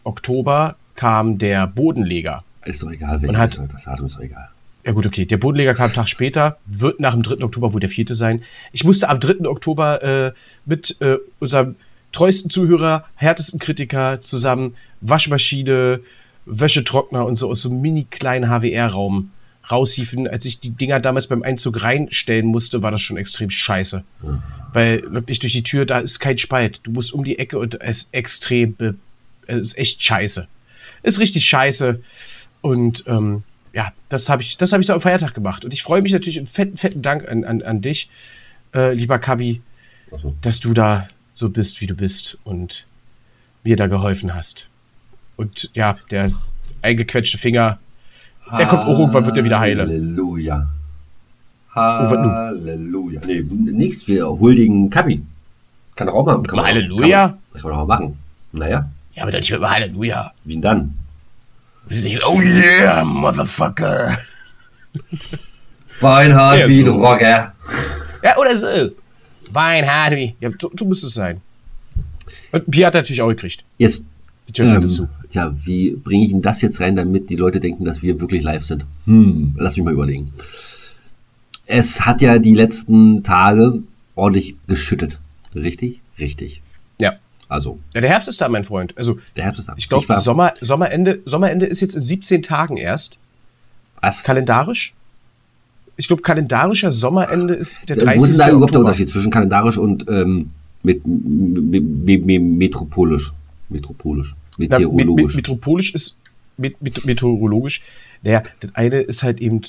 [0.04, 2.42] Oktober kam der Bodenleger.
[2.64, 3.72] Ist doch egal, Und welches hat-.
[3.72, 4.48] Das Datum ist doch egal.
[4.84, 5.24] Ja gut, okay.
[5.24, 7.44] Der Bodenleger kam einen Tag später, wird nach dem 3.
[7.44, 8.42] Oktober wohl der vierte sein.
[8.72, 9.48] Ich musste am 3.
[9.48, 10.32] Oktober äh,
[10.66, 11.76] mit äh, unserem
[12.10, 16.00] treuesten Zuhörer, härtesten Kritiker zusammen Waschmaschine,
[16.46, 19.30] Wäschetrockner und so aus so einem mini kleinen HWR-Raum
[19.70, 20.28] raushiefen.
[20.28, 24.04] Als ich die Dinger damals beim Einzug reinstellen musste, war das schon extrem scheiße.
[24.72, 26.80] Weil wirklich durch die Tür, da ist kein Spalt.
[26.82, 28.76] Du musst um die Ecke und es ist extrem,
[29.46, 30.48] es ist echt scheiße.
[31.02, 32.00] Ist richtig scheiße.
[32.60, 35.64] Und ähm, ja, das habe ich, das habe ich da am Feiertag gemacht.
[35.64, 38.08] Und ich freue mich natürlich einen fetten, fetten Dank an, an, an dich,
[38.74, 39.62] äh, lieber Kabi,
[40.10, 40.34] Achso.
[40.42, 42.86] dass du da so bist, wie du bist und
[43.64, 44.68] mir da geholfen hast.
[45.36, 46.30] Und ja, der
[46.82, 47.78] eingequetschte Finger,
[48.58, 49.82] der kommt auch irgendwann, wird der wieder heile.
[49.82, 50.68] Halleluja.
[51.74, 53.20] Halleluja.
[53.26, 54.06] Nee, nichts.
[54.08, 55.22] Wir huldigen Kabi.
[55.96, 56.42] Kann doch auch mal.
[56.42, 57.28] Kann Halleluja?
[57.28, 58.18] Kann man, kann man auch mal machen.
[58.52, 60.32] Naja, Ja, aber dann nicht mit dem Halleluja.
[60.44, 60.98] wie denn dann?
[61.86, 64.16] Wir sind nicht, oh yeah, Motherfucker.
[66.00, 66.92] Beinhard Ja, wie so.
[66.92, 67.52] Rocker.
[68.22, 68.66] Ja, oder so.
[69.52, 70.36] Weinhard wie.
[70.40, 71.40] Ja, so, so müsste es sein.
[72.52, 73.64] Und Bier hat er natürlich auch gekriegt.
[73.78, 74.04] Jetzt,
[74.48, 75.08] Die gehört ähm, dazu.
[75.30, 78.42] ja, wie bringe ich denn das jetzt rein, damit die Leute denken, dass wir wirklich
[78.42, 78.84] live sind?
[79.04, 80.30] Hm, lass mich mal überlegen.
[81.66, 83.82] Es hat ja die letzten Tage
[84.14, 85.20] ordentlich geschüttet.
[85.54, 86.00] Richtig?
[86.18, 86.62] Richtig.
[87.00, 87.14] Ja.
[87.48, 88.96] Also, Ja, der Herbst ist da, mein Freund.
[88.96, 89.74] Also, der Herbst ist da.
[89.76, 93.18] ich glaube, Sommer, Sommerende, Sommerende ist jetzt in 17 Tagen erst.
[94.00, 94.22] Was?
[94.22, 94.94] Kalendarisch.
[95.96, 98.14] Ich glaube, kalendarischer Sommerende ist der 30.
[98.14, 98.80] Äh, Wo ist denn da überhaupt der.
[98.80, 100.50] Unterschied zwischen kalendarisch und ähm,
[100.82, 103.32] mit, mit, mit, metropolisch?
[103.72, 104.34] Metropolisch.
[104.58, 105.34] Na, met, met, Meteorologisch.
[105.34, 106.18] metropolisch ist
[106.56, 107.82] met, met, meteorologisch.
[108.22, 109.62] Naja, das eine ist halt eben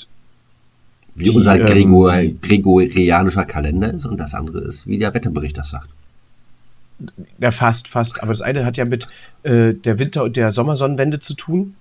[1.15, 2.11] wie die, unser ähm, Gregor,
[2.41, 5.89] gregorianischer Kalender ist und das andere ist, wie der Wetterbericht das sagt.
[7.39, 8.21] Ja, fast, fast.
[8.21, 9.07] Aber das eine hat ja mit
[9.43, 11.75] äh, der Winter- und der Sommersonnenwende zu tun.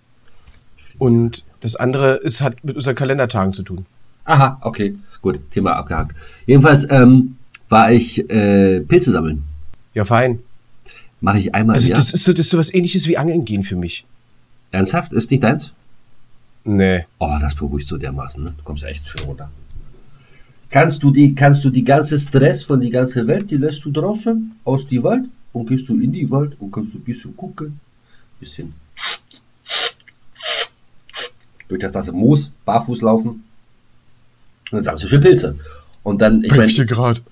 [0.99, 3.87] Und das andere ist, hat mit unseren Kalendertagen zu tun.
[4.25, 4.97] Aha, okay.
[5.21, 6.17] Gut, Thema abgehakt.
[6.47, 7.37] Jedenfalls ähm,
[7.69, 9.43] war ich äh, Pilze sammeln.
[9.95, 10.41] Ja, fein.
[11.23, 12.01] Mache ich einmal Also, im Jahr.
[12.01, 14.05] das ist so, das ist so was ähnliches wie Angeln gehen für mich.
[14.73, 15.13] Ernsthaft?
[15.13, 15.73] Ist nicht deins?
[16.65, 17.07] Nee.
[17.19, 18.53] Oh, das beruhigt so dermaßen, ne?
[18.57, 19.51] Du kommst echt schön runter.
[20.69, 23.91] Kannst du die, kannst du die ganze Stress von die ganze Welt, die lässt du
[23.93, 27.37] draußen aus die Wald und gehst du in die Wald und kannst du ein bisschen
[27.37, 27.79] gucken,
[28.41, 28.73] bisschen
[31.69, 33.43] durch das nasse Moos barfuß laufen und
[34.73, 35.57] dann sammelst du schön Pilze.
[36.03, 37.23] Und dann, ich meine, Grad.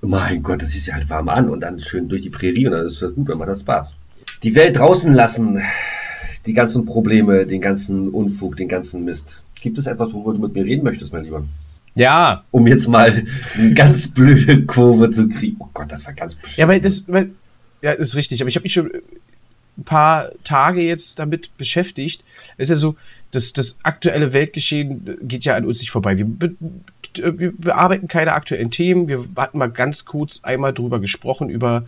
[0.00, 2.72] Mein Gott, das ist ja halt warm an und dann schön durch die Prärie und
[2.72, 3.92] dann ist das gut, dann macht das Spaß.
[4.42, 5.60] Die Welt draußen lassen,
[6.46, 9.42] die ganzen Probleme, den ganzen Unfug, den ganzen Mist.
[9.60, 11.44] Gibt es etwas, worüber du mit mir reden möchtest, mein Lieber?
[11.94, 12.44] Ja.
[12.52, 13.24] Um jetzt mal
[13.56, 15.56] eine ganz blöde Kurve zu kriegen.
[15.58, 16.60] Oh Gott, das war ganz beschissen.
[16.60, 17.30] Ja, weil das, weil,
[17.82, 18.40] ja, ist richtig.
[18.40, 18.90] Aber ich habe mich schon
[19.76, 22.22] ein paar Tage jetzt damit beschäftigt.
[22.56, 22.96] Es ist ja so,
[23.32, 26.16] dass das aktuelle Weltgeschehen geht ja an uns nicht vorbei.
[26.18, 26.26] Wir,
[27.14, 29.08] wir bearbeiten keine aktuellen Themen.
[29.08, 31.84] Wir hatten mal ganz kurz einmal drüber gesprochen, über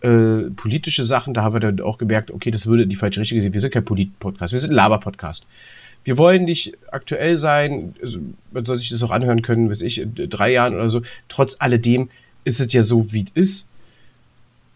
[0.00, 1.34] äh, politische Sachen.
[1.34, 3.52] Da haben wir dann auch gemerkt, okay, das würde die falsche Richtung gehen.
[3.52, 5.46] Wir sind kein Polit-Podcast, wir sind ein Laber-Podcast.
[6.04, 8.18] Wir wollen nicht aktuell sein, also
[8.52, 11.02] man soll sich das auch anhören können, weiß ich, in drei Jahren oder so.
[11.28, 12.08] Trotz alledem
[12.44, 13.70] ist es ja so, wie es ist.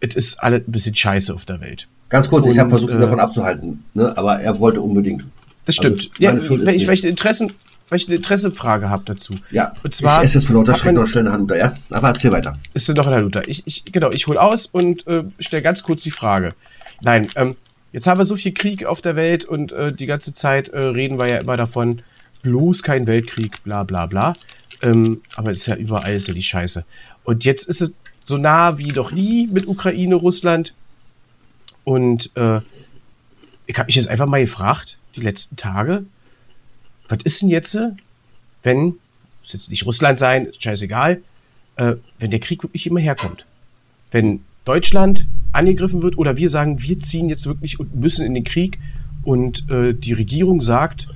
[0.00, 1.88] Es ist alle ein bisschen scheiße auf der Welt.
[2.10, 4.16] Ganz kurz, ich Und, habe versucht, ihn äh, davon abzuhalten, ne?
[4.18, 5.24] aber er wollte unbedingt.
[5.64, 6.10] Das stimmt.
[6.22, 7.50] Also, ja, ich, ich Interessen,
[7.94, 9.34] weil ich eine Interessenfrage habe dazu.
[9.52, 11.72] Ja, Und zwar ich esse jetzt von lauter hat Schreck man- noch schnell unter, ja?
[11.90, 12.58] Aber erzähl weiter.
[12.74, 13.46] Ist noch ein Luther.
[13.46, 16.54] Ich, ich, genau, ich hole aus und äh, stelle ganz kurz die Frage.
[17.02, 17.54] Nein, ähm,
[17.92, 20.78] jetzt haben wir so viel Krieg auf der Welt und äh, die ganze Zeit äh,
[20.80, 22.02] reden wir ja immer davon,
[22.42, 24.34] bloß kein Weltkrieg, bla bla bla.
[24.82, 26.84] Ähm, aber es ist ja überall ist ja die Scheiße.
[27.22, 30.74] Und jetzt ist es so nah wie noch nie mit Ukraine, Russland.
[31.84, 32.60] Und äh,
[33.66, 36.04] ich habe mich jetzt einfach mal gefragt, die letzten Tage,
[37.08, 37.90] was ist denn jetzt, äh,
[38.62, 38.96] wenn,
[39.40, 41.20] muss jetzt nicht Russland sein, ist scheißegal,
[41.76, 43.46] äh, wenn der Krieg wirklich immer herkommt?
[44.10, 48.44] Wenn Deutschland angegriffen wird oder wir sagen, wir ziehen jetzt wirklich und müssen in den
[48.44, 48.78] Krieg
[49.22, 51.08] und äh, die Regierung sagt,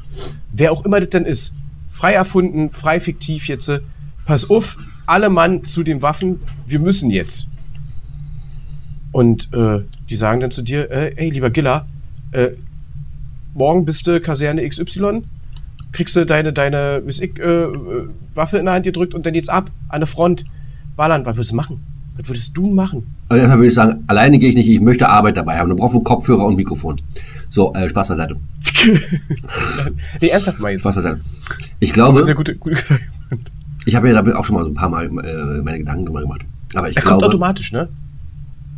[0.53, 1.53] wer auch immer das dann ist,
[1.93, 3.81] frei erfunden, frei fiktiv jetzt, äh,
[4.25, 7.49] pass auf, alle Mann zu den Waffen, wir müssen jetzt.
[9.11, 11.87] Und äh, die sagen dann zu dir, äh, ey, lieber Giller,
[12.33, 12.51] äh,
[13.55, 15.23] morgen bist du Kaserne XY,
[15.93, 19.35] kriegst du deine, deine weiß ich, äh, äh, Waffe in der Hand gedrückt und dann
[19.35, 20.45] jetzt ab, an der Front,
[20.97, 21.25] ballern.
[21.27, 21.81] Was würdest du machen?
[22.17, 23.07] Was würdest du machen?
[23.29, 25.69] Also erstmal würde ich sagen, alleine gehe ich nicht, ich möchte Arbeit dabei haben.
[25.71, 27.01] Du brauchst einen Kopfhörer und Mikrofon.
[27.49, 28.37] So, äh, Spaß beiseite.
[30.21, 30.83] nee, ernsthaft mal jetzt.
[30.83, 31.21] Spaß beiseite.
[31.81, 32.77] Ich glaube, Das ist ja gute, gute
[33.85, 36.21] ich habe mir da auch schon mal so ein paar Mal äh, meine Gedanken drüber
[36.21, 36.43] gemacht.
[36.75, 37.89] Aber ich Er kommt glaube, automatisch, ne?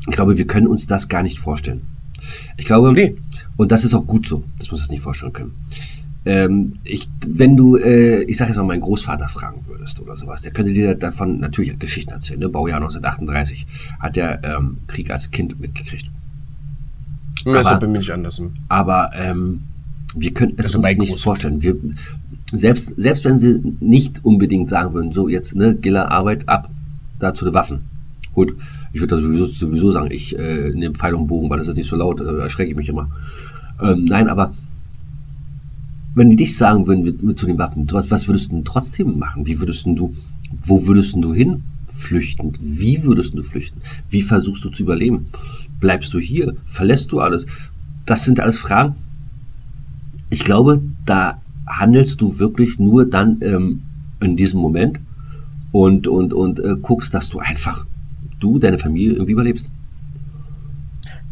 [0.08, 1.80] ich glaube, wir können uns das gar nicht vorstellen.
[2.56, 3.16] Ich glaube, Nee.
[3.56, 5.52] und das ist auch gut so, dass wir uns das nicht vorstellen können.
[6.26, 10.42] Ähm, ich, wenn du, äh, ich sag jetzt mal, meinen Großvater fragen würdest oder sowas,
[10.42, 12.40] der könnte dir davon natürlich Geschichten erzählen.
[12.40, 12.48] Ne?
[12.50, 13.66] Baujahr 1938
[14.00, 16.10] hat der ähm, Krieg als Kind mitgekriegt.
[17.44, 18.38] Das ist Aber- ja bei mir nicht anders.
[18.38, 18.52] hm.
[18.68, 19.60] Aber ähm,
[20.14, 21.62] wir können es Also uns nicht vorstellen.
[21.62, 21.76] Wir,
[22.52, 26.68] selbst, selbst wenn sie nicht unbedingt sagen würden, so jetzt, ne, Giller, Arbeit ab,
[27.18, 27.80] da zu den Waffen.
[28.34, 28.54] Gut,
[28.92, 31.76] ich würde das sowieso, sowieso sagen, ich äh, nehme Pfeil und Bogen, weil das ist
[31.76, 33.08] nicht so laut, äh, erschrecke ich mich immer.
[33.80, 34.52] Ähm, nein, aber
[36.14, 38.64] wenn die dich sagen würden mit, mit zu den Waffen, was, was würdest du denn
[38.64, 39.46] trotzdem machen?
[39.46, 40.12] Wie würdest du,
[40.62, 42.52] wo würdest du hin flüchten?
[42.60, 43.80] Wie würdest du flüchten?
[44.08, 45.26] Wie versuchst du zu überleben?
[45.78, 46.54] Bleibst du hier?
[46.66, 47.46] Verlässt du alles?
[48.06, 48.94] Das sind alles Fragen.
[50.30, 53.82] Ich glaube, da handelst du wirklich nur dann ähm,
[54.20, 54.98] in diesem Moment
[55.72, 57.86] und, und, und äh, guckst, dass du einfach,
[58.40, 59.68] du, deine Familie irgendwie überlebst.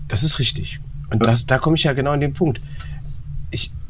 [0.06, 0.80] Das ist richtig.
[1.10, 2.60] Und das, da komme ich ja genau an den Punkt.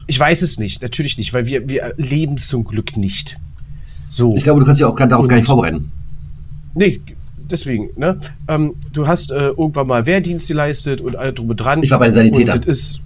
[0.09, 3.39] Ich, weiß es nicht, natürlich nicht, weil wir, wir leben zum Glück nicht.
[4.11, 4.35] So.
[4.35, 5.93] Ich glaube, du kannst dich auch gar, darauf gar nicht Und- vorbereiten.
[6.75, 7.01] Nee,
[7.51, 8.19] deswegen, ne?
[8.49, 11.83] Ähm, du hast äh, irgendwann mal Wehrdienst geleistet und alle drum und dran.
[11.83, 12.59] Ich war bei den Sanitätern.
[12.59, 13.01] Und das ist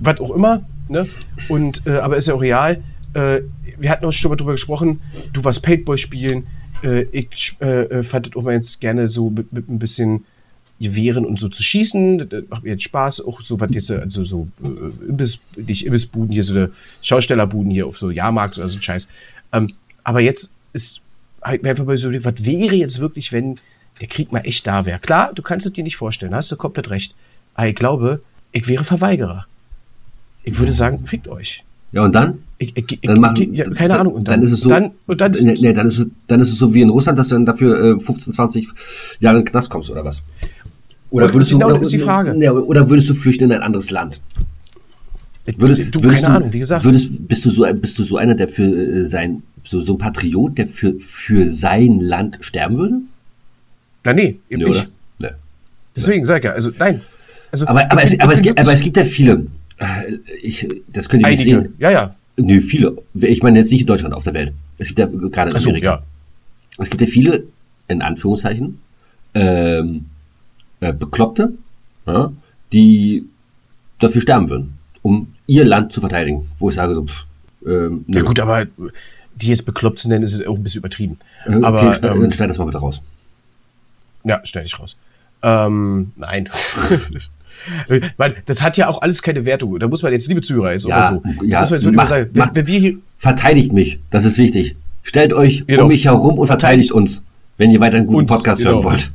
[0.00, 1.04] was auch immer, ne?
[1.48, 2.82] Und, äh, aber ist ja auch real.
[3.14, 3.40] Äh,
[3.78, 5.00] wir hatten auch schon mal drüber gesprochen,
[5.32, 6.46] du warst Paintball spielen.
[6.82, 10.24] Äh, ich äh, äh, fand es auch mal jetzt gerne so mit, mit ein bisschen
[10.80, 12.28] Gewehren und so zu schießen.
[12.28, 13.26] Das macht mir jetzt Spaß.
[13.26, 16.70] Auch so was jetzt, also so äh, Imbiss, nicht Imbissbuden hier, so eine
[17.02, 19.08] Schaustellerbuden hier auf so Jahrmarkt oder so ein Scheiß.
[19.52, 19.66] Ähm,
[20.04, 21.00] aber jetzt ist
[21.42, 23.56] halt mir einfach mal so, was wäre jetzt wirklich, wenn
[24.00, 24.98] der Krieg mal echt da wäre?
[24.98, 27.14] Klar, du kannst es dir nicht vorstellen, hast du komplett recht.
[27.54, 29.46] Aber ich glaube, ich wäre Verweigerer.
[30.42, 31.62] Ich würde sagen, fickt euch.
[31.92, 32.38] Ja, und dann?
[32.58, 34.14] Ich, ich, ich, Dann machen, ja, keine dann, Ahnung.
[34.14, 34.68] Und dann, ist es so.
[34.68, 37.18] Dann, und dann, nee, nee, dann, ist es, dann ist es so wie in Russland,
[37.18, 38.68] dass du dann dafür äh, 15, 20
[39.18, 40.22] Jahre in den Knast kommst oder was?
[41.10, 42.34] Oder würdest du, genau oder, das ist die Frage.
[42.66, 44.20] Oder würdest du flüchten in ein anderes Land?
[45.56, 46.84] Würdest, du, würdest keine Ahnung, wie gesagt.
[46.84, 49.98] Würdest, bist, du so, bist du so einer, der für äh, sein, so, so ein
[49.98, 52.94] Patriot, der für, für sein Land sterben würde?
[54.04, 54.80] na, nee, eben Nee, nicht.
[54.80, 54.86] oder?
[55.18, 55.28] Nee.
[55.96, 57.00] Deswegen sag ich ja, also nein.
[57.50, 59.46] Also, Aber, aber, ich es, aber, ich es, aber es gibt ja viele.
[59.78, 59.86] Äh,
[60.42, 61.74] Ich, das könnt ihr nicht sehen.
[61.78, 62.14] Ja, ja.
[62.36, 62.96] Nö, viele.
[63.14, 64.52] Ich meine jetzt nicht in Deutschland, auf der Welt.
[64.78, 65.86] Es gibt ja gerade in Amerika.
[65.96, 66.02] ja.
[66.78, 67.42] Es gibt ja viele,
[67.88, 68.78] in Anführungszeichen,
[69.34, 70.06] ähm,
[70.80, 71.52] äh, Bekloppte,
[72.06, 72.32] ja,
[72.72, 73.24] die
[73.98, 76.46] dafür sterben würden, um ihr Land zu verteidigen.
[76.58, 77.26] Wo ich sage so, pff,
[77.66, 78.24] ähm, Ja nö.
[78.24, 78.66] gut, aber
[79.36, 81.18] die jetzt bekloppt zu nennen, ist auch ein bisschen übertrieben.
[81.46, 83.00] Äh, okay, aber schneid, ähm, dann schneid das mal bitte raus.
[84.24, 84.96] Ja, stell dich raus.
[85.42, 86.48] Ähm, nein.
[88.16, 89.78] Weil das hat ja auch alles keine Wertung.
[89.78, 91.22] Da muss man jetzt, liebe Zuhörer, jetzt Ja, so.
[91.44, 94.76] ja, muss man jetzt macht- sagen, macht- wenn wir hier, Verteidigt mich, das ist wichtig.
[95.02, 95.82] Stellt euch Genau.
[95.82, 97.22] um mich herum und verteidigt uns,
[97.58, 98.84] wenn ihr weiter einen guten Uns, Podcast hören genau.
[98.90, 99.10] wollt.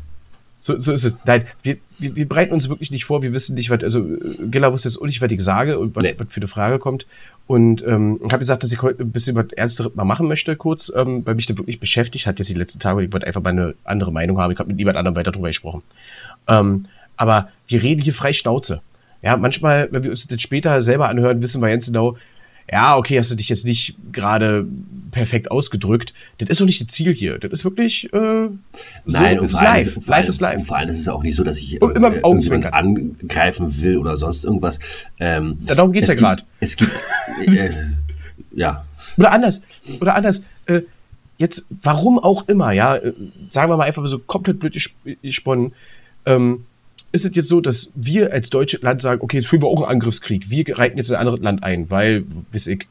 [0.66, 1.16] So, so ist es.
[1.26, 4.48] Nein, wir, wir, wir bereiten uns wirklich nicht vor, wir wissen nicht, was, also äh,
[4.50, 6.16] Gilla wusste jetzt auch nicht, was ich sage und was, Nee.
[6.18, 7.06] was für eine Frage kommt.
[7.46, 10.56] Und ähm, ich habe gesagt, dass ich heute ein bisschen was Ernsteres mal machen möchte,
[10.56, 13.04] kurz, ähm, weil mich da wirklich beschäftigt hat jetzt die letzten Tage.
[13.04, 14.52] Ich wollte einfach mal eine andere Meinung haben.
[14.54, 15.84] Ich habe mit niemand anderem weiter drüber gesprochen.
[16.48, 18.82] Ähm, aber wir reden hier frei Schnauze.
[19.22, 22.18] Ja, manchmal, wenn wir uns das später selber anhören, wissen wir ganz genau,
[22.72, 24.66] ja, okay, hast du dich jetzt nicht gerade
[25.16, 26.14] perfekt ausgedrückt.
[26.38, 27.40] Das ist doch nicht das Ziel hier.
[27.40, 29.98] Das ist wirklich äh, Nein, so, und ist vor allem, live.
[29.98, 30.58] ist- live ist live.
[30.60, 33.82] Und vor allem ist es auch nicht so, dass ich Und immer äh, irgendjemanden angreifen
[33.82, 34.80] will oder sonst irgendwas.
[35.20, 36.92] Ähm, Ja, darum geht's es ja gibt- Es gibt,
[37.48, 37.70] äh,
[38.54, 38.86] ja,
[39.18, 39.64] Oder anders.
[40.02, 40.42] Oder anders.
[40.68, 40.82] Äh,
[41.38, 43.12] jetzt, warum auch immer, ja, äh,
[43.50, 45.72] sagen wir mal einfach so komplett blöd gesp- gesponnen,
[46.26, 46.66] ähm,
[47.12, 49.82] ist es jetzt so, dass wir als deutsches Land sagen, okay, jetzt führen wir auch
[49.82, 50.50] einen Angriffskrieg.
[50.50, 52.88] Wir reiten jetzt in ein anderes Land ein, weil, weiß ich,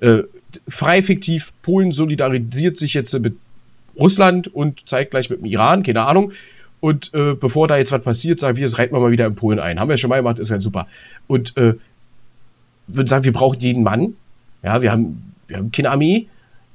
[0.00, 0.22] äh,
[0.68, 3.36] frei fiktiv, Polen solidarisiert sich jetzt mit
[3.98, 6.32] Russland und zeigt gleich mit dem Iran, keine Ahnung.
[6.80, 9.34] Und äh, bevor da jetzt was passiert, sagen wir, jetzt reiten wir mal wieder in
[9.34, 9.80] Polen ein.
[9.80, 10.86] Haben wir schon mal gemacht, ist halt super.
[11.26, 11.74] Und äh,
[12.86, 14.14] würden sagen, wir brauchen jeden Mann.
[14.62, 16.26] Ja, wir haben, wir haben keine Armee.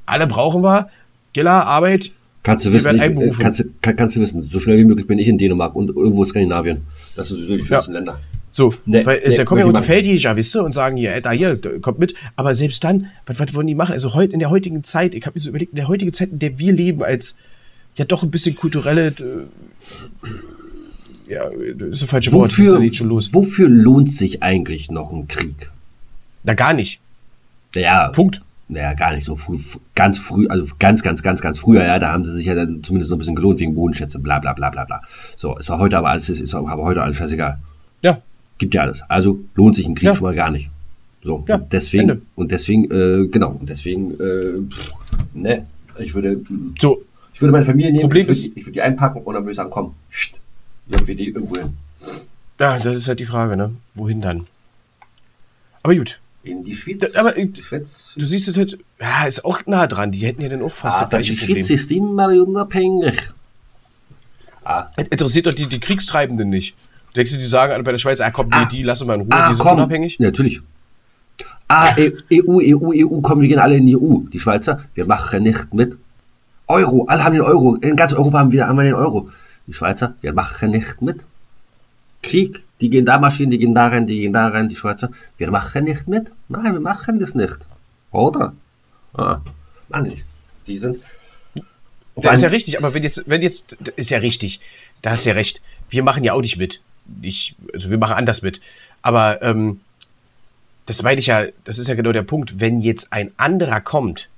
[0.06, 0.90] Alle brauchen wir.
[1.34, 2.12] Giller, Arbeit.
[2.44, 5.20] Kannst du Wir wissen, werden ich, kannst, kannst du wissen, so schnell wie möglich bin
[5.20, 6.82] ich in Dänemark und irgendwo Skandinavien.
[7.16, 8.20] Das sind die schönsten Länder.
[8.52, 9.86] So, Nee, weil äh, nee, da kommen ja machen.
[9.86, 12.16] Feldjäger, wisst ihr, und sagen hier, äh, da hier, da, kommt mit.
[12.36, 13.94] Aber selbst dann, was, was wollen die machen?
[13.94, 16.30] Also heute in der heutigen Zeit, ich habe mir so überlegt, in der heutigen Zeit,
[16.32, 17.38] in der wir leben, als
[17.96, 19.14] ja doch ein bisschen kulturelle, äh,
[21.32, 23.34] ja, das ist ein falsches Wort, das ist Wofür, ja schon los.
[23.34, 25.70] wofür lohnt sich eigentlich noch ein Krieg?
[26.44, 27.00] Na, gar nicht.
[27.74, 28.42] Ja, Punkt.
[28.68, 29.58] Naja, gar nicht so früh,
[29.96, 32.82] ganz früh, also ganz, ganz, ganz, ganz früher, ja, da haben sie sich ja dann
[32.84, 35.02] zumindest noch ein bisschen gelohnt wegen Bodenschätze, bla bla bla bla bla.
[35.36, 37.60] So, ist heute aber alles, ist aber heute alles scheißegal.
[38.02, 38.22] Ja,
[38.62, 39.02] Gibt ja alles.
[39.10, 40.14] Also lohnt sich ein Krieg Ja.
[40.16, 40.70] schon mal gar nicht.
[41.24, 42.22] So, Ja, und deswegen, Ende.
[42.36, 44.94] und deswegen, äh, genau, und deswegen, äh, pff,
[45.34, 45.66] ne,
[45.98, 46.40] ich würde,
[46.80, 47.02] so,
[47.34, 49.34] ich würde meine Familie nehmen, Problem ich würde, ist- die- ich würde die einpacken und
[49.34, 50.40] dann würde ich sagen, komm, pst,
[50.90, 51.74] irgendwie die irgendwo hin.
[52.60, 53.74] ja, das ist halt die Frage, ne?
[53.96, 54.46] Wohin dann?
[55.82, 57.12] Aber gut, In die Schweiz.
[57.14, 58.14] Da- aber, äh, die Schweiz.
[58.16, 60.12] du siehst es halt, ja, ist auch nah dran.
[60.12, 61.66] Die hätten ja dann auch fast Aber das gleiche die Problem.
[61.66, 63.32] Schweiz ist immer unabhängig.
[64.64, 66.76] Ah, Interessiert doch die, die Kriegstreibenden nicht.
[67.16, 68.66] Denkst du, die sagen alle bei der Schweiz, ah komm, Ah.
[68.66, 69.78] die lassen wir in Ruhe, Ah, die sind komm.
[69.78, 70.18] unabhängig?
[70.20, 70.62] Ja, natürlich.
[71.68, 74.20] Ah, E- EU, EU, EU, komm, wir gehen alle in die EU.
[74.32, 75.98] Die Schweizer, wir machen nicht mit.
[76.68, 77.76] Euro, alle haben den Euro.
[77.76, 79.30] In ganz Europa haben wir, wir den Euro.
[79.68, 81.26] Die Schweizer, wir machen nicht mit.
[82.24, 85.10] Krieg, die gehen da marschieren, die gehen da rein, die gehen da rein, die Schweizer,
[85.38, 86.32] wir machen nicht mit.
[86.50, 87.58] Nein, wir machen das nicht.
[88.12, 88.54] Oder?
[89.14, 89.40] Ah,
[89.90, 90.12] Mann.
[90.68, 91.00] Die sind.
[92.16, 94.60] Das ist ja richtig, aber wenn jetzt, wenn jetzt, ist ja richtig,
[95.02, 95.62] da hast du ja recht.
[95.90, 96.82] Wir machen ja auch nicht mit.
[97.22, 98.62] Ich, also wir machen anders mit.
[99.02, 99.82] Aber ähm,
[100.86, 102.60] das meine ich ja, das ist ja genau der Punkt.
[102.60, 104.30] Wenn jetzt ein anderer kommt,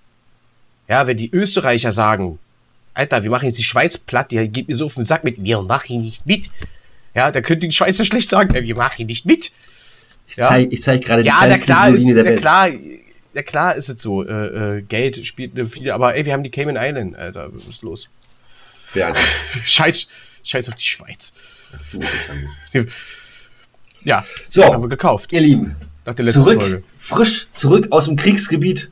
[0.87, 2.39] ja, wenn die Österreicher sagen,
[2.93, 5.43] Alter, wir machen jetzt die Schweiz platt, die geht mir so auf den Sack mit,
[5.43, 6.49] wir machen nicht mit.
[7.15, 9.51] Ja, da könnte die Schweizer schlecht sagen, wir machen nicht mit.
[10.27, 10.47] Ich Ja.
[10.49, 12.39] zeige zeig gerade die Ja, na kleinste klar, ist, der Welt.
[12.41, 12.69] klar,
[13.33, 14.23] na klar ist es so.
[14.23, 17.65] Äh, äh, Geld spielt eine viele, aber ey, wir haben die Cayman Island, Alter, was
[17.67, 18.09] ist los?
[18.93, 19.11] Ja,
[19.65, 20.07] Scheiß,
[20.43, 21.35] scheiß auf die Schweiz.
[24.05, 24.65] Ja, So.
[24.65, 25.31] haben wir gekauft.
[25.31, 26.83] Ihr Lieben, Nach der letzten zurück, Folge.
[26.99, 28.89] frisch zurück aus dem Kriegsgebiet.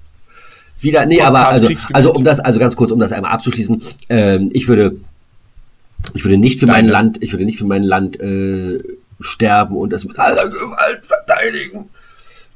[0.80, 3.82] Wieder, nee, Podcast aber also, also um das, also ganz kurz, um das einmal abzuschließen,
[4.10, 4.92] ähm, ich würde,
[6.14, 6.92] ich würde nicht für mein Deine.
[6.92, 8.78] Land, ich würde nicht für mein Land äh,
[9.20, 11.90] sterben und das mit aller Gewalt verteidigen.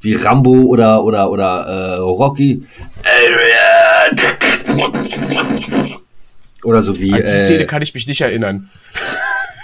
[0.01, 2.65] Wie Rambo oder oder oder äh, Rocky.
[3.05, 4.17] Adrian!
[6.65, 8.71] Oder so wie An die Szene äh, kann ich mich nicht erinnern.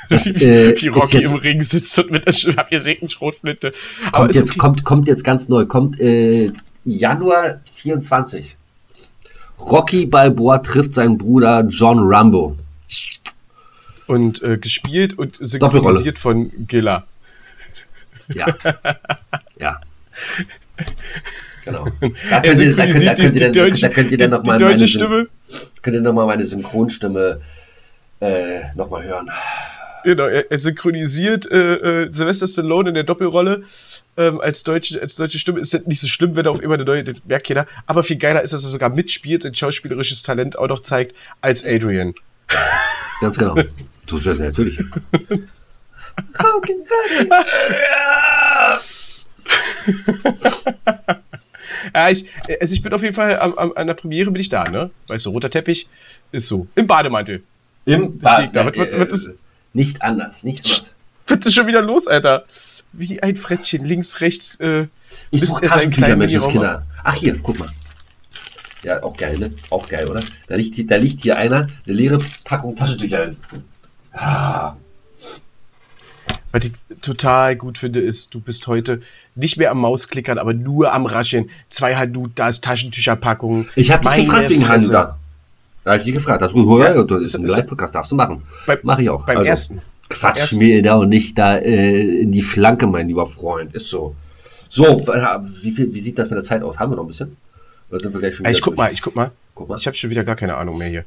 [0.11, 3.01] das, äh, Wie Rocky jetzt- im Ring sitzt und mit der Sch- habt ihr seht
[3.01, 3.73] eine Schrotflinte.
[4.07, 4.59] Aber kommt jetzt, okay.
[4.59, 6.51] kommt, kommt jetzt ganz neu, kommt äh,
[6.85, 8.57] Januar 24.
[9.59, 12.57] Rocky Balboa trifft seinen Bruder John Rambo.
[14.07, 17.05] Und äh, gespielt und synchronisiert von Gilla.
[18.33, 18.47] Ja.
[19.59, 19.79] ja.
[21.65, 21.87] Genau.
[22.31, 24.13] Da könnt ihr, da könnt, da synchronisiert könnt ihr die, dann, die deutsche, da könnt
[24.13, 25.29] ihr dann die, noch mal die deutsche meine, Stimme.
[25.83, 27.41] Könnt ihr noch mal meine Synchronstimme
[28.21, 29.29] äh, noch mal hören.
[30.05, 33.65] Genau, er, er synchronisiert äh, äh, Sylvester Stallone in der Doppelrolle
[34.17, 35.61] ähm, als, deutsche, als deutsche Stimme.
[35.61, 37.67] Ist nicht so schlimm, wenn er auf immer eine neue, das merkt jeder.
[37.87, 41.65] Aber viel geiler ist, dass er sogar mitspielt, sein schauspielerisches Talent auch noch zeigt als
[41.67, 42.15] Adrian.
[43.21, 43.55] Ganz genau.
[44.07, 44.79] Tut das natürlich.
[51.95, 52.27] Ja, ich,
[52.61, 54.91] also ich bin auf jeden Fall am, am, an der Premiere bin ich da, ne?
[55.09, 55.87] Weißt du, roter Teppich
[56.33, 56.67] ist so.
[56.75, 57.43] Im Bademantel.
[57.85, 58.67] Im liegt da.
[58.67, 59.35] Was- was- was ist-
[59.73, 61.45] nicht anders, nicht anders.
[61.47, 62.45] Ist schon wieder los, Alter?
[62.93, 64.87] Wie ein Frettchen, links, rechts, äh,
[65.31, 66.87] Ich suche er Taschentücher, Menschenskinder.
[67.05, 67.69] Ach hier, guck mal.
[68.85, 69.53] Ja, auch geil, ne?
[69.71, 70.21] Auch geil, oder?
[70.47, 73.33] Da liegt hier, da liegt hier einer, eine leere Packung Taschentücher.
[74.13, 74.75] Ah,
[76.53, 79.01] Was ich total gut finde, ist, du bist heute
[79.35, 81.51] nicht mehr am Mausklickern, aber nur am Rascheln.
[81.71, 83.69] Zwei Hanut, da ist Taschentücherpackung.
[83.75, 85.15] Ich habe dich gefragt wegen Fresse.
[85.89, 86.43] Da habe ich dich gefragt.
[86.43, 88.43] Das ist gut, Ja, das ist ein Live-Podcast, darfst du machen.
[88.67, 89.25] Beim- Mach ich auch.
[89.25, 89.81] beim ersten.
[90.11, 90.59] Quatsch ersten.
[90.59, 93.75] mir da und nicht da äh, in die Flanke, mein lieber Freund.
[93.75, 94.15] Ist so.
[94.69, 94.85] So,
[95.63, 96.79] wie, viel, wie sieht das mit der Zeit aus?
[96.79, 97.39] Haben wir noch ein bisschen?
[97.89, 98.87] Oder sind wir gleich schon wieder ich guck durch?
[98.87, 99.31] mal, ich guck mal.
[99.55, 99.79] Guck mal.
[99.79, 101.05] Ich habe schon wieder gar keine Ahnung mehr hier.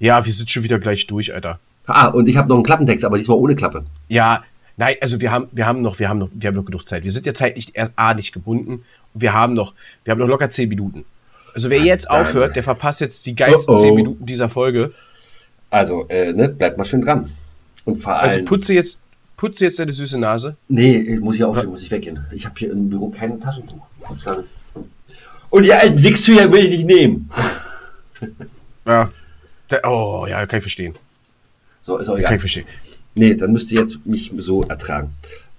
[0.00, 1.60] Ja, wir sind schon wieder gleich durch, Alter.
[1.86, 3.84] Ah, und ich habe noch einen Klappentext, aber diesmal ohne Klappe.
[4.08, 4.42] Ja,
[4.76, 7.04] nein, also wir haben, wir haben noch, wir haben noch, wir haben noch genug Zeit.
[7.04, 8.82] Wir sind ja zeitlich erst A nicht gebunden
[9.14, 11.04] und wir haben noch, wir haben noch locker zehn Minuten.
[11.54, 13.80] Also wer jetzt aufhört, der verpasst jetzt die geilsten Oh, oh.
[13.80, 14.92] zehn Minuten dieser Folge.
[15.70, 17.28] Also, äh, ne, bleibt mal schön dran.
[17.84, 18.30] Und vor allem.
[18.30, 19.02] Also putze jetzt,
[19.36, 20.56] putze jetzt deine süße Nase.
[20.68, 22.24] Nee, ich muss hier aufstehen, muss ich weggehen.
[22.32, 23.82] Ich habe hier im Büro kein Taschentuch.
[25.50, 27.30] Und ihr alten Wichshüher will ich nicht nehmen.
[28.86, 29.10] Ja.
[29.84, 30.94] Oh, ja, kann ich verstehen.
[31.82, 32.34] So, ist auch Kann egal.
[32.34, 32.66] ich verstehen.
[33.14, 35.10] Nee, dann müsst ihr jetzt mich so ertragen.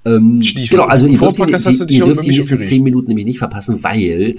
[0.05, 0.77] Ähm, Stiefel.
[0.77, 2.57] genau, also ihr dürft, die, die, ihr dürft die nächsten.
[2.57, 4.35] 10 Minuten nämlich nicht verpassen, weil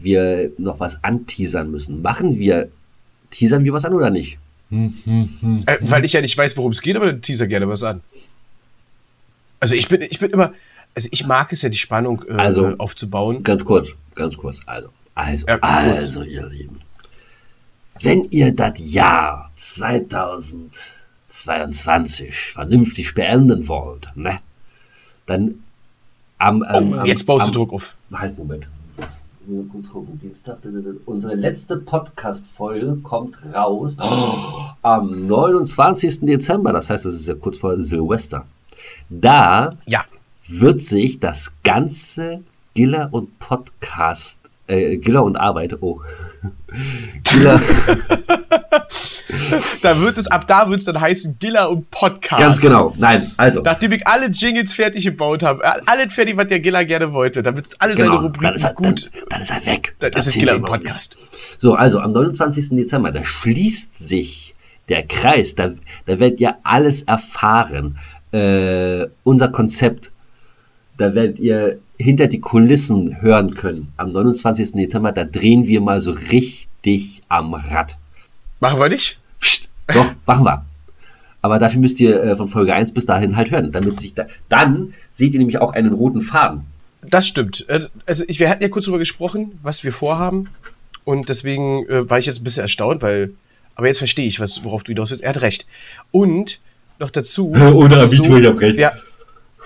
[0.00, 2.02] wir noch was anteasern müssen.
[2.02, 2.68] Machen wir,
[3.30, 4.38] teasern wir was an oder nicht?
[4.70, 8.02] Äh, weil ich ja nicht weiß, worum es geht, aber dann teaser gerne was an.
[9.60, 10.52] Also ich bin, ich bin immer,
[10.94, 13.42] also ich mag es ja, die Spannung äh, Also- aufzubauen.
[13.42, 14.60] Ganz kurz, ganz kurz.
[14.66, 15.72] Also, also, Ja, kurz.
[15.72, 16.78] also, ihr Lieben.
[18.00, 24.38] Wenn ihr das Jahr 2022 vernünftig beenden wollt, ne,
[25.26, 25.54] dann
[26.38, 27.94] am, am, Oh, am jetzt baust du am, Druck auf.
[28.12, 28.66] Halt, Moment.
[29.48, 30.58] Gut gucken, Dienstag.
[31.06, 33.96] Unsere letzte Podcast-Folge kommt raus
[34.82, 36.20] am 29.
[36.20, 36.74] Dezember.
[36.74, 38.44] Das heißt, das ist ja kurz vor Silvester.
[39.08, 40.04] Da Ja.
[40.48, 42.42] wird sich das ganze
[42.74, 46.02] Giller und Podcast, äh, Giller und Arbeit, oh.
[47.24, 47.58] Giller,
[49.82, 52.40] Da wird es, ab da wird es dann heißen Giller und Podcast.
[52.40, 52.92] ganz genau.
[52.96, 53.62] Nein, also.
[53.62, 57.42] Nachdem ich alle Jingles fertig gebaut habe, äh, alles fertig, was der Giller gerne wollte,
[57.42, 59.94] damit alle Genau, seine dann Rubriken ist, er, dann, gut, dann ist er weg.
[59.98, 60.64] dann Das ist es immer nicht.
[60.64, 61.16] Podcast.
[61.58, 62.70] So, also am 29.
[62.70, 64.54] Dezember, da schließt sich
[64.88, 65.72] der Kreis, da,
[66.06, 67.98] da werdet ihr alles erfahren.
[68.32, 70.12] Äh, unser Konzept,
[70.96, 73.88] da werdet ihr hinter die Kulissen hören können.
[73.96, 74.72] Am 29.
[74.72, 77.96] Dezember, da drehen wir mal so richtig am Rad.
[78.60, 79.18] Machen wir nicht?
[79.40, 80.64] Psst, doch, machen wir.
[81.40, 83.70] Aber dafür müsst ihr äh, von Folge 1 bis dahin halt hören.
[83.72, 86.62] Damit sich da, dann seht ihr nämlich auch einen roten Faden.
[87.02, 87.64] Das stimmt.
[87.68, 90.50] Äh, Also ich, wir hatten ja kurz darüber gesprochen, was wir vorhaben.
[91.04, 93.32] Und deswegen äh, war ich jetzt ein bisschen erstaunt, weil.
[93.76, 95.22] Aber jetzt verstehe ich, was, worauf du hinaus willst.
[95.22, 95.64] Er hat recht.
[96.10, 96.58] Und
[96.98, 97.52] noch dazu.
[97.74, 98.76] Ohne Abitur, ich hab recht.
[98.76, 98.92] Wir,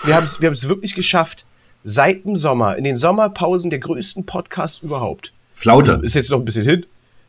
[0.05, 1.47] wir haben es wir haben's wirklich geschafft,
[1.85, 5.33] seit dem Sommer, in den Sommerpausen der größten Podcast überhaupt.
[5.55, 6.01] Flaute.
[6.03, 6.87] Ist jetzt noch ein bisschen hin.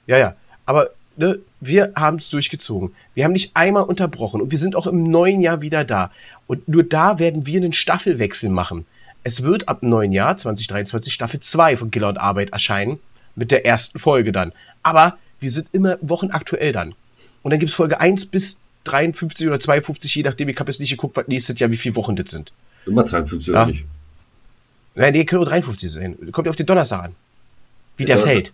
[0.08, 0.36] Ja, ja.
[0.66, 2.94] Aber ne, wir haben es durchgezogen.
[3.14, 6.12] Wir haben nicht einmal unterbrochen und wir sind auch im neuen Jahr wieder da.
[6.48, 8.86] Und nur da werden wir einen Staffelwechsel machen.
[9.24, 13.00] Es wird ab dem neuen Jahr 2023 Staffel 2 von Giller und Arbeit erscheinen.
[13.36, 14.52] Mit der ersten Folge dann.
[14.84, 16.94] Aber wir sind immer wochenaktuell dann.
[17.42, 20.80] Und dann gibt es Folge 1 bis 53 oder 52, je nachdem, ich habe jetzt
[20.80, 22.52] nicht geguckt, was nächstes Jahr, wie viele Wochen das sind.
[22.86, 23.64] Immer 52 Ja.
[23.64, 23.86] oder nicht?
[24.96, 26.18] Nein, nee, können nur 53 sein.
[26.32, 27.16] Kommt ja auf den Donnerstag an.
[27.98, 28.34] Wie der, Donnerstag.
[28.34, 28.54] fällt.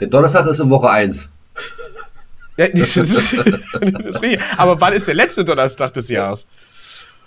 [0.00, 1.28] Der Donnerstag ist in Woche 1.
[2.60, 4.40] Ja, das ist, das ist richtig.
[4.58, 6.46] Aber wann ist der letzte Donnerstag des Jahres?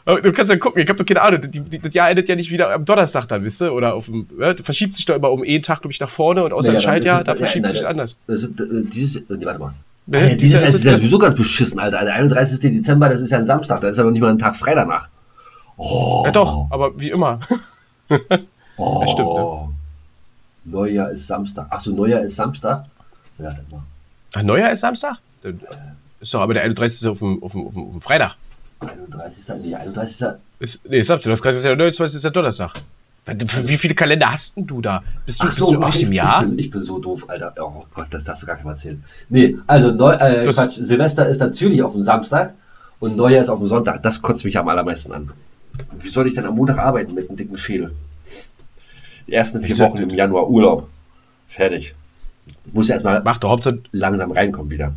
[0.06, 2.36] Du kannst ja gucken, ich habe doch keine Ahnung, die, die, das Jahr endet ja
[2.36, 3.72] nicht wieder am Donnerstag dann, wisst ihr?
[3.74, 6.10] Oder auf dem, ja, das verschiebt sich doch immer um einen Tag, glaube ich, nach
[6.10, 8.18] vorne und außer Naja, Schaltjahr, ist da ja, verschiebt nein, sich anders.
[8.28, 9.74] Das ist, äh, dieses, äh, nee, warte mal.
[10.06, 12.04] Nee, Alter, dieses dieses Jahr ist, ja es- sowieso ganz beschissen, Alter.
[12.04, 12.60] Der 31.
[12.60, 14.76] Dezember, das ist ja ein Samstag, da ist ja noch nicht mal ein Tag frei
[14.76, 15.08] danach.
[16.26, 17.40] Ja doch, aber wie immer.
[18.76, 19.06] Oh.
[19.08, 19.70] stimmt, ne?
[20.66, 21.68] Neujahr ist Samstag.
[21.70, 22.86] Achso, Neujahr ist Samstag?
[23.38, 23.84] Ja, dann mal.
[24.34, 25.18] Ach, Neujahr ist Samstag?
[26.20, 27.02] Ist doch aber der 31.
[27.02, 28.36] ist auf dem, auf dem, auf dem, dem Freitag.
[28.80, 29.56] 31.
[29.64, 30.28] Nee, 31.
[30.60, 32.16] Ist, nee, Samstag, du hast gerade gesagt, der 29.
[32.16, 32.74] ist der Donnerstag.
[33.26, 35.02] Wie viele Kalender hast denn du da?
[35.26, 36.44] Bist du, Ach bist so, du ich, im Jahr?
[36.44, 37.54] Ich bin, ich bin so doof, Alter.
[37.58, 39.02] Oh Gott, das darfst du gar nicht mal erzählen.
[39.30, 42.54] Nee, also Neu, äh, Quatsch, Silvester ist natürlich auf dem Samstag
[43.00, 44.04] und Neujahr ist auf dem Sonntag.
[44.04, 45.32] Das kotzt mich am allermeisten an.
[46.00, 47.94] Wie soll ich denn am Montag arbeiten mit einem dicken Schädel?
[49.28, 49.78] Die ersten vier?
[49.80, 50.90] Wochen im Januar Urlaub.
[51.48, 51.96] Fertig.
[52.68, 54.94] Ich muss erstmal Mach doch, Hauptsache, langsam reinkommen wieder.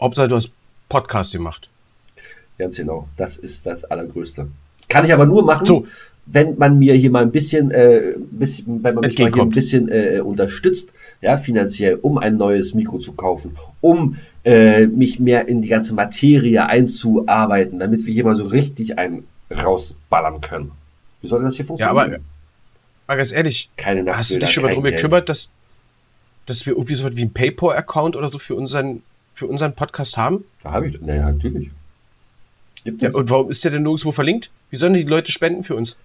[0.00, 0.52] Hauptsache du hast
[0.88, 1.68] Podcast gemacht.
[2.58, 3.08] Ganz genau.
[3.16, 4.48] Das ist das Allergrößte.
[4.88, 5.86] Kann ich aber nur machen, So.
[6.26, 9.50] wenn man mir hier mal ein bisschen, äh, bisschen wenn man mich mal hier ein
[9.50, 15.48] bisschen äh, unterstützt, ja, finanziell, um ein neues Mikro zu kaufen, um äh, mich mehr
[15.48, 20.72] in die ganze Materie einzuarbeiten, damit wir hier mal so richtig einen rausballern können.
[21.22, 21.96] Wie soll das hier Ja, funktionieren?
[21.98, 22.18] aber
[23.06, 24.96] mal ganz ehrlich, Keine hast du dich schon mal darum Geld.
[24.96, 25.50] gekümmert, dass,
[26.46, 30.16] dass wir irgendwie so was wie ein PayPal-Account oder so für unseren, für unseren Podcast
[30.16, 30.44] haben?
[30.62, 31.70] Da habe ich, naja, natürlich.
[32.84, 34.50] Gibt Ja, und warum ist der denn nirgendwo verlinkt?
[34.70, 35.96] Wie sollen die Leute spenden für uns?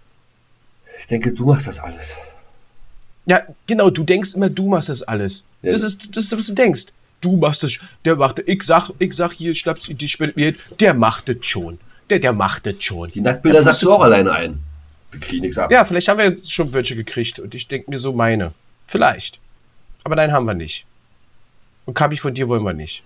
[1.00, 2.16] ich denke, du machst das alles.
[3.26, 5.44] Ja, genau, du denkst immer, du machst das alles.
[5.62, 5.72] Ja.
[5.72, 6.88] Das, ist, das ist, was du denkst.
[7.20, 8.46] Du machst das, der macht das.
[8.48, 11.80] Ich sag, ich sag hier, schnappst die spendet mir, der macht das schon.
[12.10, 13.10] Der, der macht das schon.
[13.10, 14.60] Die Nacktbilder sagst du auch alleine ein.
[15.12, 15.72] Da krieg ich nichts ab.
[15.72, 18.54] Ja, vielleicht haben wir jetzt schon welche gekriegt und ich denke mir so meine.
[18.86, 19.40] Vielleicht.
[20.08, 20.86] Aber nein, haben wir nicht.
[21.86, 23.04] Und Kabi von dir wollen wir nicht.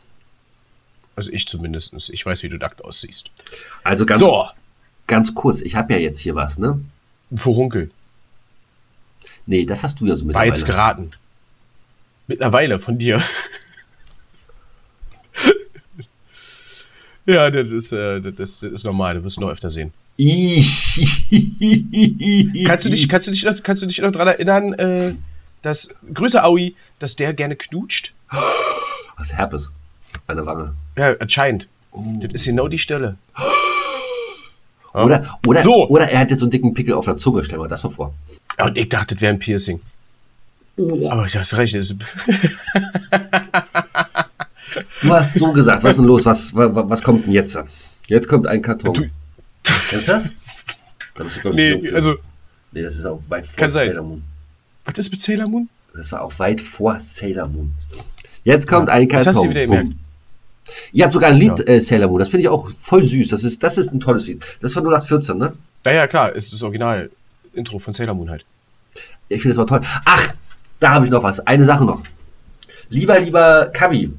[1.15, 1.95] Also ich zumindest.
[2.11, 3.31] Ich weiß, wie du nackt aussiehst.
[3.83, 4.45] Also ganz, so,
[5.07, 6.79] ganz kurz, ich habe ja jetzt hier was, ne?
[7.31, 7.89] ein Furunkel.
[9.47, 10.99] Nee, das hast du ja so War jetzt mittlerweile.
[10.99, 11.11] geraten.
[12.27, 13.19] Mittlerweile von dir.
[17.25, 19.15] ja, das ist, äh, das ist normal.
[19.15, 19.91] Du wirst noch öfter sehen.
[22.67, 25.15] Kannst du dich, kannst du dich, noch, kannst du dich noch daran erinnern, äh,
[25.61, 28.13] dass, Grüße Aui, dass der gerne knutscht.
[29.17, 29.71] Was Herpes.
[30.27, 30.73] Eine Wange.
[30.97, 31.67] Ja, anscheinend.
[32.21, 33.17] Das ist genau die Stelle.
[34.93, 35.87] Oder, oder, So.
[35.87, 37.45] oder er hat jetzt so einen dicken Pickel auf der Zunge.
[37.45, 38.13] Stell mal das mal vor.
[38.61, 39.79] Und ich dachte, das wäre ein Piercing.
[41.09, 41.99] Aber ich hast recht, das ist,
[45.01, 45.83] Du hast so gesagt.
[45.83, 46.25] Was ist denn los?
[46.25, 47.57] Was, was, was kommt denn jetzt?
[48.07, 48.93] Jetzt kommt ein Karton.
[48.93, 49.09] Du-
[49.89, 50.29] Kennst du das?
[51.15, 52.15] Da bist du, glaub ich, jung nee, also,
[52.71, 53.87] nee, das ist auch weit vor Kann sein.
[53.89, 54.23] Sailor Moon.
[54.85, 55.69] Was ist mit Sailor Moon?
[55.93, 57.73] Das war auch weit vor Sailor Moon.
[58.43, 59.53] Jetzt kommt ein das Karton.
[59.53, 59.93] gemerkt.
[60.93, 62.19] Ihr habt sogar ein Lied, äh, Sailor Moon.
[62.19, 63.27] Das finde ich auch voll süß.
[63.27, 64.43] Das ist, das ist ein tolles Lied.
[64.61, 65.53] Das von 0814, ne?
[65.85, 68.45] Ja, ja, klar, ist das Original-Intro von Sailor Moon halt.
[69.27, 69.87] Ich finde das mal toll.
[70.05, 70.33] Ach,
[70.79, 71.39] da habe ich noch was.
[71.45, 72.03] Eine Sache noch.
[72.89, 74.13] Lieber, lieber Kabi,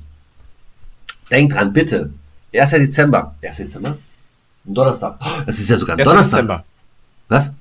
[1.31, 2.11] denk dran, bitte.
[2.55, 2.71] 1.
[2.71, 3.35] Dezember.
[3.43, 3.57] 1.
[3.59, 3.97] Dezember?
[4.67, 5.19] Ein Donnerstag.
[5.21, 6.09] Oh, Das ist ja sogar ein 1.
[6.09, 6.41] Donnerstag.
[6.41, 6.65] Dezember.
[7.29, 7.53] Was?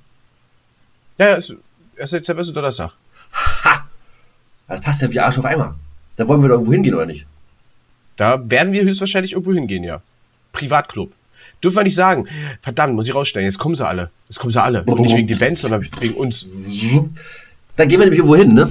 [1.17, 1.53] Ja, ja, ist,
[2.01, 2.11] 1.
[2.11, 2.91] Dezember ist ein Donnerstag.
[3.65, 3.85] Ha!
[4.67, 5.75] Das passt ja wie Arsch auf Eimer.
[6.15, 7.25] Da wollen wir doch irgendwo hingehen, oder nicht?
[8.17, 10.01] Da werden wir höchstwahrscheinlich irgendwo hingehen, ja.
[10.53, 11.11] Privatclub.
[11.63, 12.27] Dürfen wir nicht sagen.
[12.61, 13.45] Verdammt, muss ich rausstellen.
[13.45, 14.09] Jetzt kommen sie alle.
[14.29, 14.83] Jetzt kommen sie alle.
[14.83, 16.45] Und nicht wegen den Bands, sondern wegen uns.
[17.75, 18.69] Da gehen wir nämlich irgendwo hin, ne?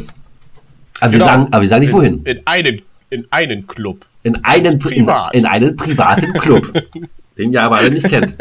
[1.01, 1.25] Aber, wir, Genau.
[1.31, 2.23] sagen, aber wir sagen nicht wohin.
[2.25, 4.05] In einen, in einen Club.
[4.23, 6.71] In einen, in, in einen privaten Club.
[7.39, 8.37] den ihr aber alle nicht kennt.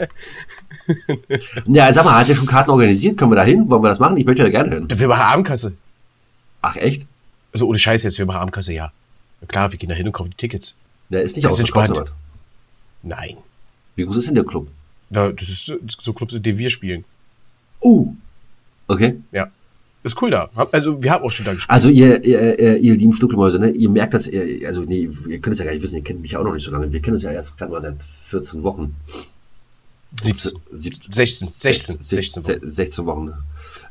[1.68, 3.18] Ja, sag mal, hat ihr schon Karten organisiert?
[3.18, 3.70] Können wir da hin?
[3.70, 4.18] Wollen wir das machen?
[4.18, 4.88] Ich möchte da gerne hin.
[4.94, 5.74] Wir machen Abendkasse.
[6.62, 7.06] Ach, echt?
[7.54, 8.92] Also ohne Scheiß jetzt, wir machen Abendkasse, ja.
[9.42, 10.76] Na klar, wir gehen da hin und kaufen die Tickets.
[11.10, 11.92] Der ist nicht Das ist ausverkauft.
[12.02, 12.12] oder?
[13.04, 13.38] Nein.
[13.96, 14.68] Wie groß ist denn der Club?
[15.10, 15.66] Na, das ist
[16.02, 17.04] so- Clubs, in denen wir spielen.
[17.82, 18.14] Uh.
[18.88, 19.16] Okay.
[19.32, 19.48] Ja.
[20.04, 20.50] Ist cool da.
[20.72, 21.70] Also wir haben auch schon da gespielt.
[21.70, 23.70] Also ihr, ihr, ihr, ihr lieben Stuckelmäuse, ne?
[23.72, 26.22] ihr merkt das, ihr, also nee, ihr könnt es ja gar nicht wissen, ihr kennt
[26.22, 26.92] mich ja auch noch nicht so lange.
[26.94, 28.96] Wir kennen uns ja erst gerade mal seit 14 Wochen.
[30.22, 32.70] 17, Sieb- 16, 16, 16 16, Wochen.
[32.70, 33.34] 16 Wochen.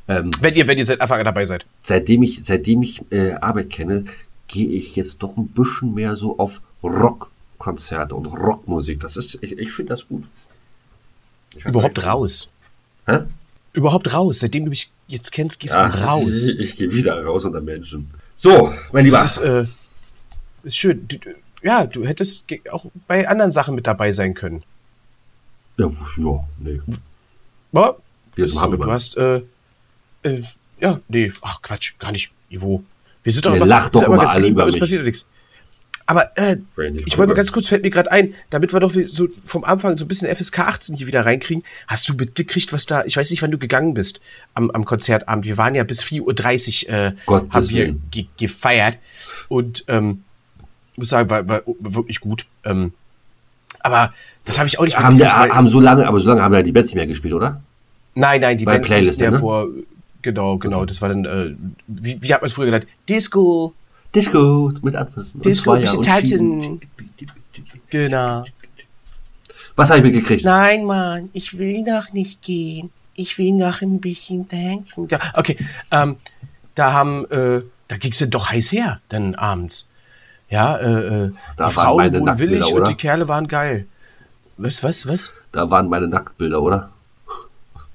[0.08, 1.66] Ähm, Wenn ihr, wenn ihr seit Anfang an dabei seid.
[1.82, 4.04] seitdem ich, seitdem ich äh, Arbeit kenne,
[4.48, 9.00] gehe ich jetzt doch ein bisschen mehr so auf Rockkonzerte und Rockmusik.
[9.00, 10.24] Das ist, ich, ich finde das gut.
[11.64, 12.48] Überhaupt raus.
[13.06, 13.20] Hä?
[13.74, 14.40] Überhaupt raus.
[14.40, 16.26] Seitdem du mich jetzt kennst, gehst Ach, du raus.
[16.48, 18.10] Ich, ich gehe wieder raus unter Menschen.
[18.36, 19.18] So, mein Lieber.
[19.18, 19.64] Das ist, äh,
[20.64, 21.06] ist schön.
[21.08, 21.16] Du,
[21.62, 24.62] ja, du hättest auch bei anderen Sachen mit dabei sein können.
[25.78, 26.80] Ja, ja, nee.
[27.72, 27.98] Aber
[28.34, 29.42] Wir so, du hast, äh,
[30.22, 30.42] äh,
[30.80, 32.30] ja, nee, ach Quatsch, gar nicht.
[32.50, 32.82] Ivo.
[33.22, 34.78] Wir sind doch Ihr immer, lacht doch immer alle über mich.
[34.78, 35.26] passiert ja nichts.
[36.06, 36.56] Aber äh,
[37.04, 39.98] ich wollte mal ganz kurz, fällt mir gerade ein, damit wir doch so vom Anfang
[39.98, 41.62] so ein bisschen FSK 18 hier wieder reinkriegen.
[41.86, 44.22] Hast du mitgekriegt, was da, ich weiß nicht, wann du gegangen bist
[44.54, 45.44] am, am Konzertabend.
[45.44, 48.96] Wir waren ja bis 4.30 Uhr, äh, haben wir ge gefeiert.
[49.48, 50.24] Und ähm,
[50.96, 52.46] muss sagen, war, war wirklich gut.
[52.64, 52.94] Ähm,
[53.80, 54.14] aber
[54.48, 56.62] das habe ich auch nicht Haben, der, haben so lange, aber so lange haben ja
[56.62, 57.60] die Bands nicht mehr gespielt, oder?
[58.14, 59.38] Nein, nein, die Bei Bands Playlist, ja ne?
[59.38, 59.68] vor.
[60.22, 60.86] Genau, genau.
[60.86, 61.54] Das war dann, äh,
[61.86, 62.86] wie, wie hat man es früher genannt?
[63.06, 63.74] Disco.
[64.14, 65.42] Disco mit Anfassen.
[65.42, 66.80] Disco, und Zweier bisschen tanzen.
[67.90, 68.44] Genau.
[69.76, 70.44] Was habe ich mitgekriegt?
[70.44, 72.90] Nein, Mann, ich will noch nicht gehen.
[73.14, 75.08] Ich will noch ein bisschen tanzen.
[75.10, 75.58] Ja, okay,
[75.90, 76.16] ähm,
[76.74, 79.86] da haben, äh, da ging es dann doch heiß her, dann abends.
[80.48, 83.86] Ja, äh, äh, Da die Frauen wurden willig und die Kerle waren geil.
[84.58, 85.34] Was, was, was?
[85.52, 86.90] Da waren meine Nacktbilder, oder?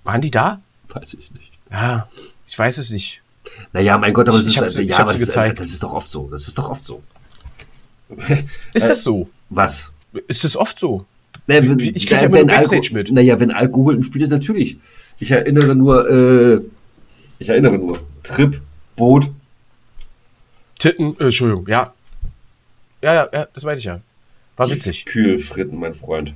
[0.03, 0.61] Waren die da?
[0.89, 1.51] Weiß ich nicht.
[1.71, 2.07] Ja,
[2.47, 3.21] ich weiß es nicht.
[3.73, 5.59] Naja, mein Gott, aber Ich- das ist, ich ja, aber das, ist, gezeigt.
[5.59, 6.29] das ist doch oft so.
[6.29, 7.03] Das ist doch oft so.
[8.73, 9.27] Ist das so?
[9.49, 9.91] Was?
[10.27, 11.05] Ist das oft so?
[11.47, 13.11] Naja, wenn- ich krieg ja äh, immer Backstage Alko- mit.
[13.11, 14.77] Naja, wenn Alkohol im Spiel ist, natürlich.
[15.19, 16.61] Ich erinnere nur, äh,
[17.39, 17.99] ich erinnere nur.
[18.23, 18.61] Trip,
[18.95, 19.29] Boot.
[20.79, 21.93] Titten, äh, Entschuldigung, ja.
[23.01, 23.99] Ja, ja, ja, das meinte ich ja.
[24.57, 25.05] War witzig.
[25.05, 26.33] Kühlfritten, mein Freund.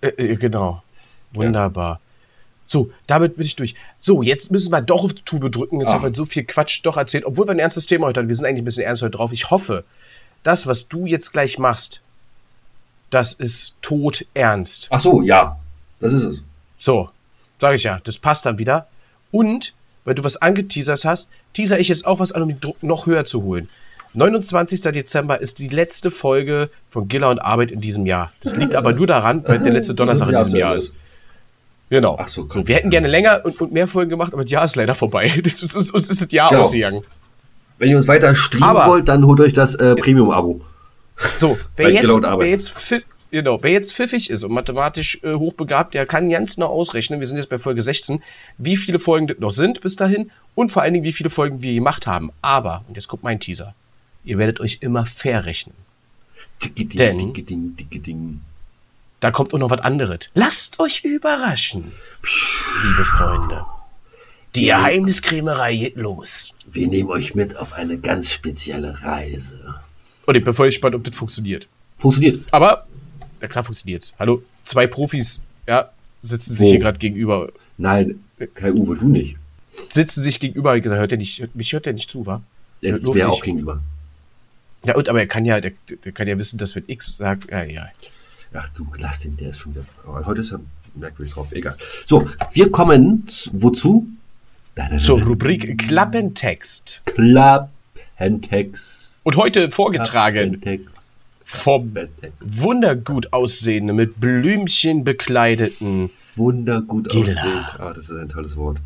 [0.00, 0.82] Äh, äh, genau.
[1.32, 2.00] Wunderbar.
[2.66, 3.74] So, damit bin ich durch.
[3.98, 5.80] So, jetzt müssen wir doch auf die Tube drücken.
[5.80, 5.94] Jetzt Ach.
[5.94, 8.28] haben wir so viel Quatsch doch erzählt, obwohl wir ein ernstes Thema heute haben.
[8.28, 9.32] Wir sind eigentlich ein bisschen ernst heute drauf.
[9.32, 9.84] Ich hoffe,
[10.42, 12.00] das, was du jetzt gleich machst,
[13.10, 14.88] das ist tot ernst.
[14.90, 15.58] Ach so, ja.
[16.00, 16.42] Das ist es.
[16.78, 17.10] So,
[17.60, 18.88] sage ich ja, das passt dann wieder.
[19.30, 22.82] Und, weil du was angeteasert hast, teaser ich jetzt auch was an, um den Druck
[22.82, 23.68] noch höher zu holen.
[24.14, 24.80] 29.
[24.92, 28.32] Dezember ist die letzte Folge von Giller und Arbeit in diesem Jahr.
[28.42, 30.94] Das liegt aber nur daran, weil der letzte Donnerstag in diesem Jahr ist.
[31.88, 32.16] Genau.
[32.18, 34.64] Ach so, so, wir hätten gerne länger und, und mehr Folgen gemacht, aber das Jahr
[34.64, 35.30] ist leider vorbei.
[35.42, 36.62] Das, uns, uns ist das Jahr Genau.
[36.62, 37.02] ausgegangen.
[37.78, 40.60] Wenn ihr uns weiter streamen Aber- wollt, dann holt euch das äh, Premium-Abo.
[41.38, 42.74] So, wer jetzt, wer, jetzt
[43.30, 47.26] genau, wer jetzt pfiffig ist und mathematisch äh, hochbegabt, der kann ganz genau ausrechnen, wir
[47.26, 48.22] sind jetzt bei Folge 16,
[48.58, 51.62] wie viele Folgen das noch sind bis dahin und vor allen Dingen, wie viele Folgen
[51.62, 52.30] wir gemacht haben.
[52.40, 53.74] Aber, und jetzt kommt mein Teaser,
[54.24, 55.74] ihr werdet euch immer fair rechnen.
[56.60, 58.40] Ticketing, Denn-.
[59.20, 60.30] Da kommt auch noch was anderes.
[60.34, 61.92] Lasst euch überraschen,
[62.82, 63.64] liebe Freunde.
[64.54, 66.54] Die Geheimniskrämerei geht los.
[66.66, 69.76] Wir nehmen euch mit auf eine ganz spezielle Reise.
[70.26, 71.66] Und ich bin voll gespannt, ob das funktioniert.
[71.98, 72.42] Funktioniert.
[72.50, 72.86] Aber,
[73.40, 74.14] ja klar funktioniert's.
[74.18, 75.90] Hallo, zwei Profis, ja,
[76.22, 76.70] sitzen sich Wo?
[76.70, 77.50] hier gerade gegenüber.
[77.78, 78.22] Nein,
[78.54, 79.36] Kai Uwe, du nicht.
[79.68, 80.76] Sitzen sich gegenüber.
[80.76, 82.42] Ich gesagt, hört der nicht, mich hört der nicht zu, wa?
[82.82, 83.80] Er ist Nur mir auch gegenüber.
[84.84, 85.72] Ja, und aber er kann ja, der,
[86.04, 87.86] der kann ja wissen, dass wenn X sagt, ja, ja.
[88.52, 89.84] Ach du, lass den, der ist schon wieder.
[90.06, 90.60] Aber heute ist er
[90.94, 91.76] merkwürdig drauf, egal.
[92.06, 94.06] So, wir kommen wozu?
[95.00, 95.22] Zur.
[95.22, 97.02] Rubrik Klappentext.
[97.04, 99.20] Klappentext.
[99.22, 100.96] Und heute vorgetragen Klappentext.
[101.44, 102.38] vom Klappentext.
[102.40, 106.08] wundergut aussehenden, mit Blümchen bekleideten.
[106.36, 107.76] Wundergut aussehend.
[107.78, 108.78] Ah, das ist ein tolles Wort.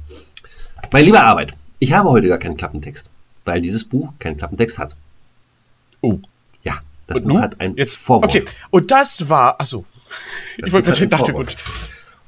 [0.93, 3.11] Meine liebe Arbeit, ich habe heute gar keinen Klappentext,
[3.45, 4.97] weil dieses Buch keinen Klappentext hat.
[6.01, 6.19] Oh.
[6.63, 7.43] Ja, das Und Buch nun?
[7.43, 8.31] hat ein Jetzt, Vorwort.
[8.31, 9.85] Okay, und das war, achso.
[10.59, 11.57] Das Ich wollte gerade dachte, gut.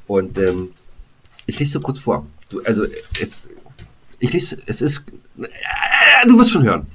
[0.07, 0.71] Und ähm,
[1.47, 2.27] ich lese so kurz vor.
[2.51, 2.87] Du, also
[3.21, 3.51] es,
[4.19, 6.87] ich lese, es ist, äh, du wirst schon hören.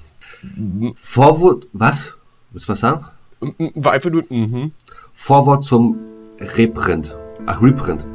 [0.95, 2.13] Vorwort, was?
[2.51, 3.05] Willst du was sagen?
[3.76, 4.71] War einfach nur, mhm.
[5.13, 5.97] Vorwort zum
[6.39, 7.15] Reprint.
[7.45, 8.05] Ach, Reprint.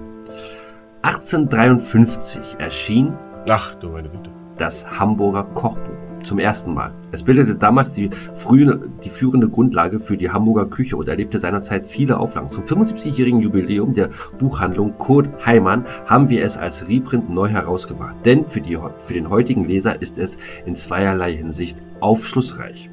[1.02, 3.14] 1853 erschien
[3.48, 4.30] Ach, du meine Güte.
[4.56, 6.92] das Hamburger Kochbuch zum ersten Mal.
[7.10, 11.86] Es bildete damals die, frühe, die führende Grundlage für die Hamburger Küche und erlebte seinerzeit
[11.86, 12.50] viele Auflagen.
[12.50, 18.18] Zum 75-jährigen Jubiläum der Buchhandlung Kurt Heimann haben wir es als Reprint neu herausgebracht.
[18.24, 22.90] Denn für, die, für den heutigen Leser ist es in zweierlei Hinsicht aufschlussreich.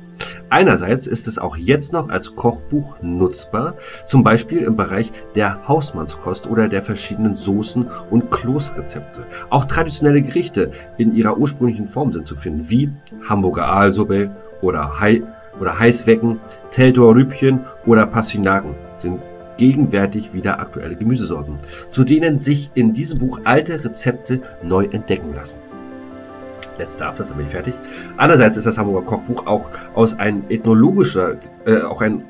[0.50, 6.48] Einerseits ist es auch jetzt noch als Kochbuch nutzbar, zum Beispiel im Bereich der Hausmannskost
[6.48, 9.22] oder der verschiedenen Soßen und Kloßrezepte.
[9.50, 12.90] Auch traditionelle Gerichte in ihrer ursprünglichen Form sind zu finden, wie
[13.28, 15.24] Hamburger Aalsuppe oder, Hei
[15.60, 16.40] oder Heißwecken,
[16.72, 19.20] Teltower Rübchen oder Pastinaken sind
[19.58, 21.58] gegenwärtig wieder aktuelle Gemüsesorten,
[21.90, 25.65] zu denen sich in diesem Buch alte Rezepte neu entdecken lassen
[26.78, 27.74] letzter Absatz, dann bin ich fertig.
[28.18, 32.24] Andererseits ist das Hamburger Kochbuch auch aus ein ethnologischer, äh, auch ein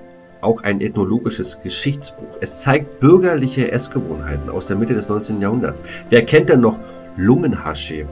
[0.45, 2.37] auch ein ethnologisches Geschichtsbuch.
[2.39, 5.41] Es zeigt bürgerliche Essgewohnheiten aus der Mitte des 19.
[5.41, 5.81] Jahrhunderts.
[6.09, 6.79] Wer kennt denn noch
[7.17, 8.05] Lungenhaschee,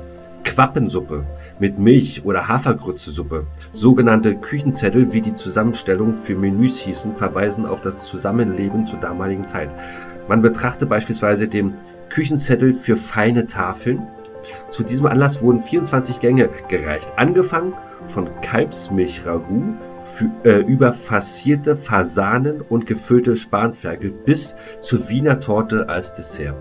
[0.43, 1.25] Quappensuppe
[1.59, 3.45] mit Milch oder Hafergrützesuppe?
[3.71, 9.69] Sogenannte Küchenzettel, wie die Zusammenstellung für Menüs hießen, verweisen auf das Zusammenleben zur damaligen Zeit.
[10.27, 11.75] Man betrachte beispielsweise den
[12.09, 14.07] Küchenzettel für feine Tafeln,
[14.69, 17.73] zu diesem Anlass wurden 24 Gänge gereicht, angefangen
[18.05, 19.75] von Kalbsmilchragout
[20.43, 26.55] äh, über fassierte Fasanen und gefüllte Spanferkel bis zur Wiener Torte als Dessert.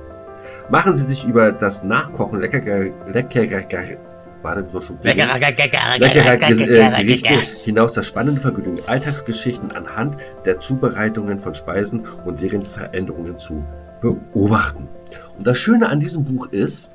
[0.71, 3.63] Machen Sie sich über das Nachkochen leckerer, leckerer,
[4.43, 12.41] warte, schon leckerer Gerichte hinaus das spannende Vergnügen, Alltagsgeschichten anhand der Zubereitungen von Speisen und
[12.41, 13.65] deren Veränderungen zu
[14.01, 14.89] beobachten.
[15.37, 16.91] Und das Schöne an diesem Buch ist,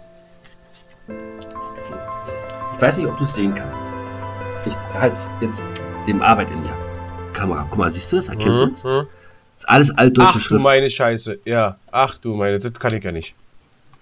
[2.77, 3.81] ich weiß nicht, ob du es sehen kannst.
[4.63, 5.65] Ich halte jetzt
[6.05, 6.69] dem Arbeit in die
[7.33, 7.65] Kamera.
[7.67, 8.29] Guck mal, siehst du das?
[8.29, 8.83] Erkennst du das?
[8.83, 9.05] Das
[9.57, 10.63] ist alles altdeutsche Ach du Schrift.
[10.63, 11.39] meine Scheiße.
[11.45, 13.33] Ja, ach du meine, das kann ich ja nicht.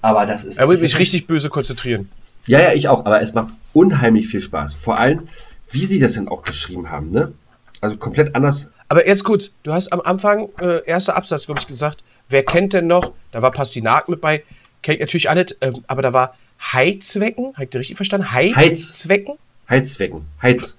[0.02, 0.58] Aber das ist.
[0.58, 2.10] Er will mich richtig böse konzentrieren.
[2.48, 3.06] Ja, ja, ich auch.
[3.06, 4.74] Aber es macht unheimlich viel Spaß.
[4.74, 5.30] Vor allem,
[5.72, 7.32] wie sie das denn auch geschrieben haben, ne?
[7.80, 8.72] Also komplett anders.
[8.90, 12.74] Aber jetzt kurz, du hast am Anfang, äh, erster Absatz, glaube ich, gesagt, wer kennt
[12.74, 14.44] denn noch, da war Pastinak mit bei,
[14.82, 16.36] kennt natürlich alle, ähm, aber da war
[16.74, 18.32] Heizwecken, habt ihr richtig verstanden?
[18.32, 19.38] Heizwecken?
[19.70, 20.26] Heizwecken.
[20.42, 20.78] Heiz.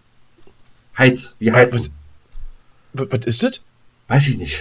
[0.96, 1.36] Heiz.
[1.38, 1.94] Wie heizen.
[2.92, 3.60] Was, was ist das?
[4.08, 4.60] Weiß ich nicht.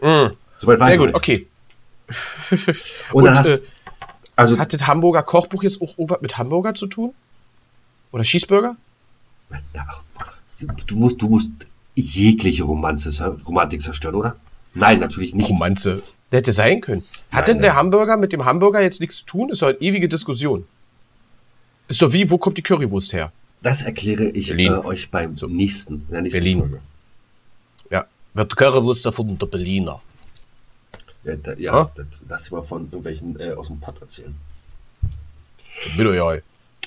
[0.00, 0.28] Mm,
[0.58, 1.16] Soweit war sehr ich gut, nicht.
[1.16, 1.46] okay.
[3.12, 3.60] Und, dann Und, hast äh,
[4.36, 7.14] also Hat das Hamburger Kochbuch jetzt auch irgendwas mit Hamburger zu tun?
[8.10, 8.76] Oder Cheeseburger?
[10.86, 11.50] du musst, du musst
[11.94, 14.36] jegliche Romanze, Romantik zerstören, oder?
[14.74, 15.50] Nein, natürlich nicht.
[15.50, 16.02] Romanze.
[16.34, 17.04] Der hätte sein können.
[17.30, 17.76] Hat Nein, denn der.
[17.76, 19.50] Hamburger mit dem Hamburger jetzt nichts zu tun?
[19.50, 20.66] Ist doch eine ewige Diskussion.
[21.86, 23.30] Ist doch wie, wo kommt die Currywurst her?
[23.62, 26.58] Das erkläre ich äh, euch beim nächsten, in nächsten Berlin.
[26.58, 26.80] Folge.
[27.88, 28.04] Ja.
[28.34, 30.02] Wird Currywurst davon der Berliner.
[31.22, 31.90] Ja, da, ja Ah.
[32.26, 34.34] das, mal von irgendwelchen äh, aus dem Pott erzählen.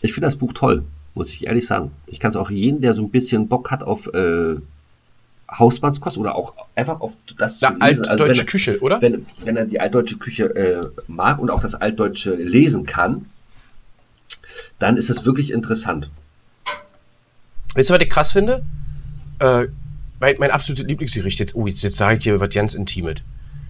[0.01, 0.83] Ich finde das Buch toll,
[1.15, 1.91] muss ich ehrlich sagen.
[2.05, 4.57] Ich kann es auch jeden, der so ein bisschen Bock hat auf äh,
[5.51, 8.05] Hausmannskost oder auch einfach auf das Na, zu lesen.
[8.05, 9.01] Also altdeutsche wenn, er- Küche, oder?
[9.01, 13.25] Wenn, wenn er die altdeutsche Küche äh, mag und auch das altdeutsche lesen kann,
[14.79, 16.09] dann ist es wirklich interessant.
[17.75, 18.63] Weißt du, was ich krass finde?
[19.39, 19.67] Äh,
[20.19, 23.21] mein, mein absolutes Lieblingsgericht, jetzt, oh, jetzt, jetzt sage ich dir was ganz Intimes.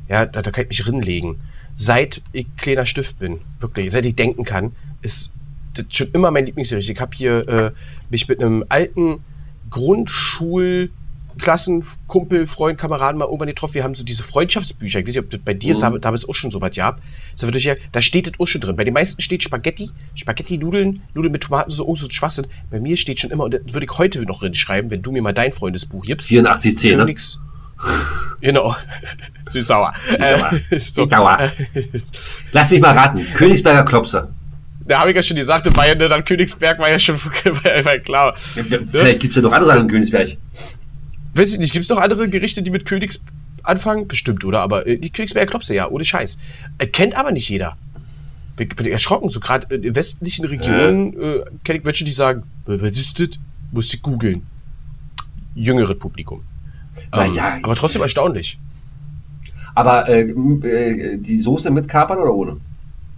[0.07, 1.37] Ja, da, da kann ich mich rinlegen.
[1.75, 4.71] Seit ich kleiner Stift bin, wirklich, seit ich denken kann,
[5.01, 5.33] ist
[5.75, 6.89] das schon immer mein Lieblingsgericht.
[6.89, 7.71] Ich habe hier äh,
[8.09, 9.19] mich mit einem alten
[9.69, 10.89] Grundschul
[11.37, 13.75] Klassen, Kumpel, Freund, Kameraden mal irgendwann getroffen.
[13.75, 14.99] Wir haben so diese Freundschaftsbücher.
[14.99, 16.01] Ich weiß nicht, ob das bei dir Mhm.
[16.01, 16.99] damals auch schon so was gab.
[17.35, 18.75] So wird ja, da steht das auch schon drin.
[18.75, 22.47] Bei den meisten steht Spaghetti, Spaghetti-Nudeln, Nudeln mit Tomaten, so, so Schwachsinn.
[22.71, 25.11] Bei mir steht schon immer, und das würde ich heute noch drin schreiben, wenn du
[25.11, 26.27] mir mal dein Freundesbuch gibst.
[26.31, 27.03] 8410, ne?
[27.03, 27.41] Königs.
[28.41, 28.75] Genau.
[29.49, 29.93] Süß-sauer.
[30.71, 31.39] Süß-sauer.
[31.73, 31.81] Äh.
[32.51, 33.25] Lass mich mal raten.
[33.33, 34.29] Königsberger Klopse.
[34.85, 37.85] Da habe ich ja schon gesagt, war ja ne, dann Königsberg war ja schon war
[37.85, 38.35] war klar.
[38.37, 40.37] Vielleicht gibt es ja noch andere Sachen in Königsberg.
[41.37, 43.23] Weiß ich nicht, gibt es noch andere Gerichte, die mit Königs
[43.63, 44.07] anfangen?
[44.07, 44.61] Bestimmt, oder?
[44.61, 46.39] Aber äh, die Königsberger Klopse, ja, ohne Scheiß.
[46.79, 47.77] Äh, kennt aber nicht jeder.
[48.55, 52.81] Bin, bin erschrocken, so gerade in westlichen Regionen äh, kenne ich welche, die sagen, "Äh,
[52.81, 53.29] was ist das?
[53.71, 54.41] Musst du googeln.
[55.53, 56.41] Jüngere Publikum.
[56.97, 58.57] Ähm, Naja, aber trotzdem erstaunlich.
[59.75, 62.57] Aber äh, äh, die Soße mit Kapern oder ohne?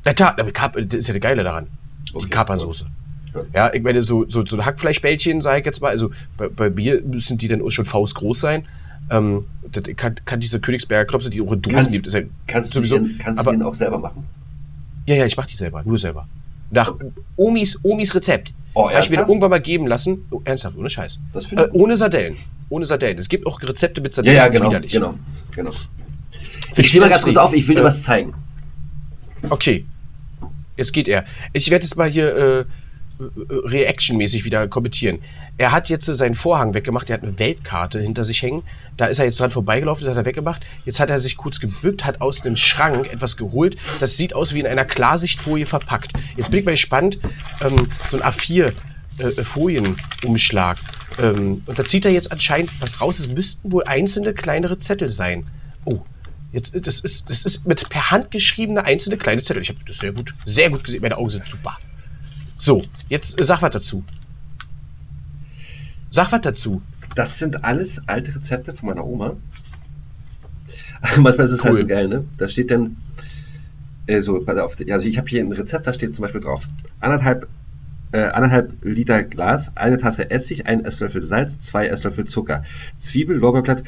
[0.06, 1.68] Ja, klar, das ist ja das Geile daran.
[2.14, 2.26] Okay.
[2.26, 2.88] Die Kapernsoße.
[3.34, 3.42] Ja.
[3.68, 7.02] Ja, ich meine, so, so, so Hackfleischbällchen, sage ich jetzt mal, also bei, bei mir
[7.02, 8.66] müssen die dann schon faustgroß sein.
[9.12, 12.22] Ähm, das kann, kann diese Königsberger Klopse, die auch in Dosen Kannst- gibt, ist ja
[12.48, 12.98] Kannst, sowieso.
[12.98, 14.26] du, denn- kannst aber, du den auch selber machen?
[15.06, 16.28] ja, ja, ich mache die selber, nur selber.
[16.72, 16.94] Nach
[17.36, 18.54] Omis, Omis Rezept.
[18.76, 20.26] Oh, Habe ich mir irgendwann mal geben lassen.
[20.30, 21.20] Oh, ernsthaft, ohne Scheiß.
[21.56, 22.36] Äh, ohne Sardellen.
[22.70, 23.18] Ohne Sardellen.
[23.18, 24.38] Es gibt auch Rezepte mit Ja, Sardellen.
[24.38, 24.66] ja, genau.
[24.70, 24.92] widerlich.
[24.92, 25.16] genau,
[25.56, 25.72] genau.
[25.72, 28.36] Find Ich stehe mal ganz kurz auf, ich will dir Äh, was zeigen.
[29.50, 29.86] Okay.
[30.78, 31.26] Jetzt geht er.
[31.54, 32.66] Ich werde jetzt mal hier äh,
[33.20, 35.20] Reaction-mäßig wieder kommentieren.
[35.58, 37.10] Er hat jetzt äh, seinen Vorhang weggemacht.
[37.10, 38.64] Er hat eine Weltkarte hinter sich hängen.
[38.96, 40.66] Da ist er jetzt dran vorbeigelaufen, das hat er weggemacht.
[40.86, 43.78] Jetzt hat er sich kurz gebückt, hat aus einem Schrank etwas geholt.
[44.00, 46.14] Das sieht aus wie in einer Klarsichtfolie verpackt.
[46.38, 47.20] Jetzt bin ich mal gespannt.
[47.62, 48.72] Ähm, so ein A4
[49.20, 49.34] äh.
[51.22, 53.20] Ähm, und da zieht er jetzt anscheinend was raus.
[53.20, 55.46] Es müssten wohl einzelne kleinere Zettel sein.
[55.84, 56.00] Oh,
[56.54, 59.62] jetzt äh, das ist das ist mit per Hand geschriebene einzelne kleine Zettel.
[59.62, 61.02] Ich habe das sehr gut, sehr gut gesehen.
[61.02, 61.78] Meine Augen sind super.
[62.60, 64.04] So, jetzt äh, sag was dazu.
[66.12, 66.82] Sag was dazu.
[67.16, 69.38] Das sind alles alte Rezepte von meiner Oma.
[71.02, 71.80] Also manchmal ist es halt Cool.
[71.82, 72.26] so geil, ne?
[72.38, 72.98] Da steht dann
[74.08, 76.68] äh, so, also ich habe hier ein Rezept, da steht zum Beispiel drauf,
[77.00, 77.48] anderthalb,
[78.12, 82.64] äh, anderthalb Liter Glas, eine Tasse Essig, ein Esslöffel Salz, zwei Esslöffel Zucker,
[82.98, 83.84] Zwiebel, Lorbeerblatt,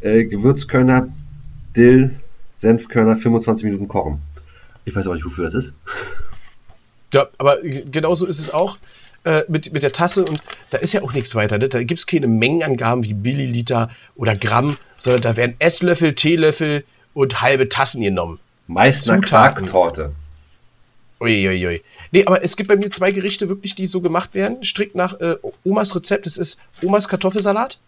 [0.00, 1.08] äh, Gewürzkörner,
[1.74, 2.10] Dill,
[2.50, 4.20] Senfkörner, 25 Minuten kochen.
[4.84, 5.72] Ich weiß aber nicht, wofür das ist.
[7.12, 8.78] Ja, aber genauso ist es auch
[9.24, 10.40] äh, mit, mit der Tasse und
[10.70, 11.58] da ist ja auch nichts weiter.
[11.58, 11.68] Ne?
[11.68, 16.84] Da gibt es keine Mengenangaben wie Milliliter oder Gramm, sondern da werden Esslöffel, Teelöffel
[17.14, 18.38] und halbe Tassen genommen.
[18.66, 19.66] Meißner Zutaten.
[19.66, 20.12] Quarktorte.
[21.20, 21.82] Uiuiui.
[22.12, 24.64] Nee, aber es gibt bei mir zwei Gerichte wirklich, die so gemacht werden.
[24.64, 26.26] Strikt nach äh, Omas Rezept.
[26.26, 27.78] Das ist Omas Kartoffelsalat.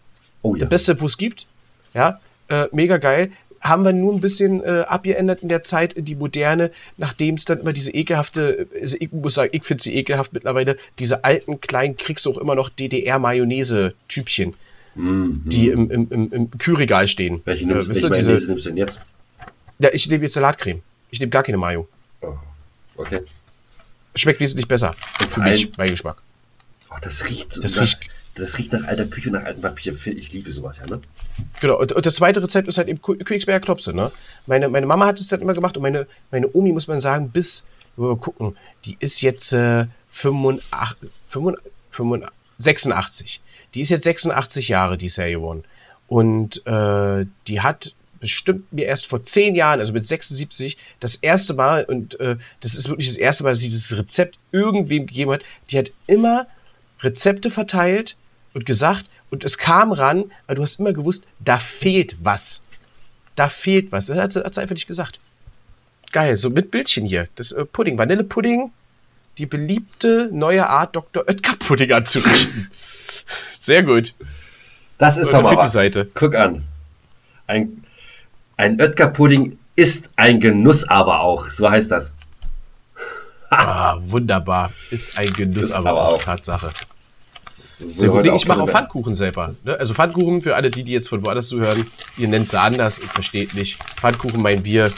[0.43, 0.61] Oh ja.
[0.61, 1.47] Das Beste, wo es gibt.
[1.93, 3.31] Ja, äh, mega geil.
[3.63, 7.45] Haben wir nur ein bisschen äh, abgeändert in der Zeit in die moderne, nachdem es
[7.45, 11.61] dann immer diese ekelhafte, also ich muss sagen, ich finde sie ekelhaft mittlerweile, diese alten
[11.61, 14.53] kleinen, kriegst du auch immer noch DDR-Mayonnaise-Typchen,
[14.95, 17.35] die im, im, im, im Kühlregal stehen.
[17.35, 17.41] Mhm.
[17.45, 18.99] Welche Äh, nimmst, wisst welche Mayonnaise diese, nimmst du denn jetzt?
[19.79, 20.81] ja, ich nehme jetzt Salatcreme.
[21.09, 21.87] Ich nehme gar keine Mayo.
[22.21, 22.33] Oh,
[22.97, 23.21] okay.
[24.15, 24.93] Schmeckt wesentlich besser.
[25.29, 26.17] Für mich, mein Geschmack.
[26.91, 27.99] Oh, das riecht, Das nach, riecht-
[28.35, 29.93] das riecht nach alter Küche, nach altem Papier.
[30.05, 31.01] Ich liebe sowas, ja, ne?
[31.61, 34.11] Genau, und, und das zweite Rezept ist halt eben Kö- Königsberger Klopse, ne?
[34.47, 37.29] Meine, meine Mama hat es dann immer gemacht und meine, meine Omi, muss man sagen,
[37.29, 38.55] bis, wir gucken,
[38.85, 43.41] die ist jetzt äh, 85, 85, 85, 86.
[43.75, 45.63] Die ist jetzt 86 Jahre, die ja geworden.
[46.07, 51.53] Und äh, die hat bestimmt mir erst vor zehn Jahren, also mit 76, das erste
[51.55, 55.31] Mal, und äh, das ist wirklich das erste Mal, dass sie dieses Rezept irgendwem gegeben
[55.31, 56.47] hat, die hat immer
[57.01, 58.15] Rezepte verteilt
[58.53, 62.61] und gesagt, und es kam ran, weil du hast immer gewusst, da fehlt was.
[63.35, 64.07] Da fehlt was.
[64.07, 65.19] Das hat sie, hat sie einfach nicht gesagt.
[66.11, 67.27] Geil, so mit Bildchen hier.
[67.35, 68.71] Das äh, Pudding, Vanillepudding,
[69.39, 71.27] die beliebte neue Art Dr.
[71.27, 72.69] Oetker Pudding anzurichten.
[73.59, 74.13] Sehr gut.
[74.97, 75.73] Das ist Und doch mal was.
[75.73, 76.09] Seite.
[76.13, 76.63] Guck an.
[77.47, 77.83] Ein,
[78.57, 81.47] ein Oetker-Pudding ist ein Genuss aber auch.
[81.47, 82.13] So heißt das.
[83.49, 84.71] Ah, wunderbar.
[84.91, 86.23] Ist ein Genuss, Ist aber, aber auch.
[86.23, 86.69] Tatsache.
[87.95, 88.25] Sehr gut.
[88.25, 88.69] ich mache auch.
[88.69, 89.55] Pfannkuchen selber.
[89.63, 89.75] Ne?
[89.77, 91.85] Also Pfannkuchen für alle, die, die jetzt von woanders zuhören.
[92.17, 93.77] Ihr nennt sie anders, ich versteht nicht.
[93.83, 94.91] Pfannkuchen, mein Bier,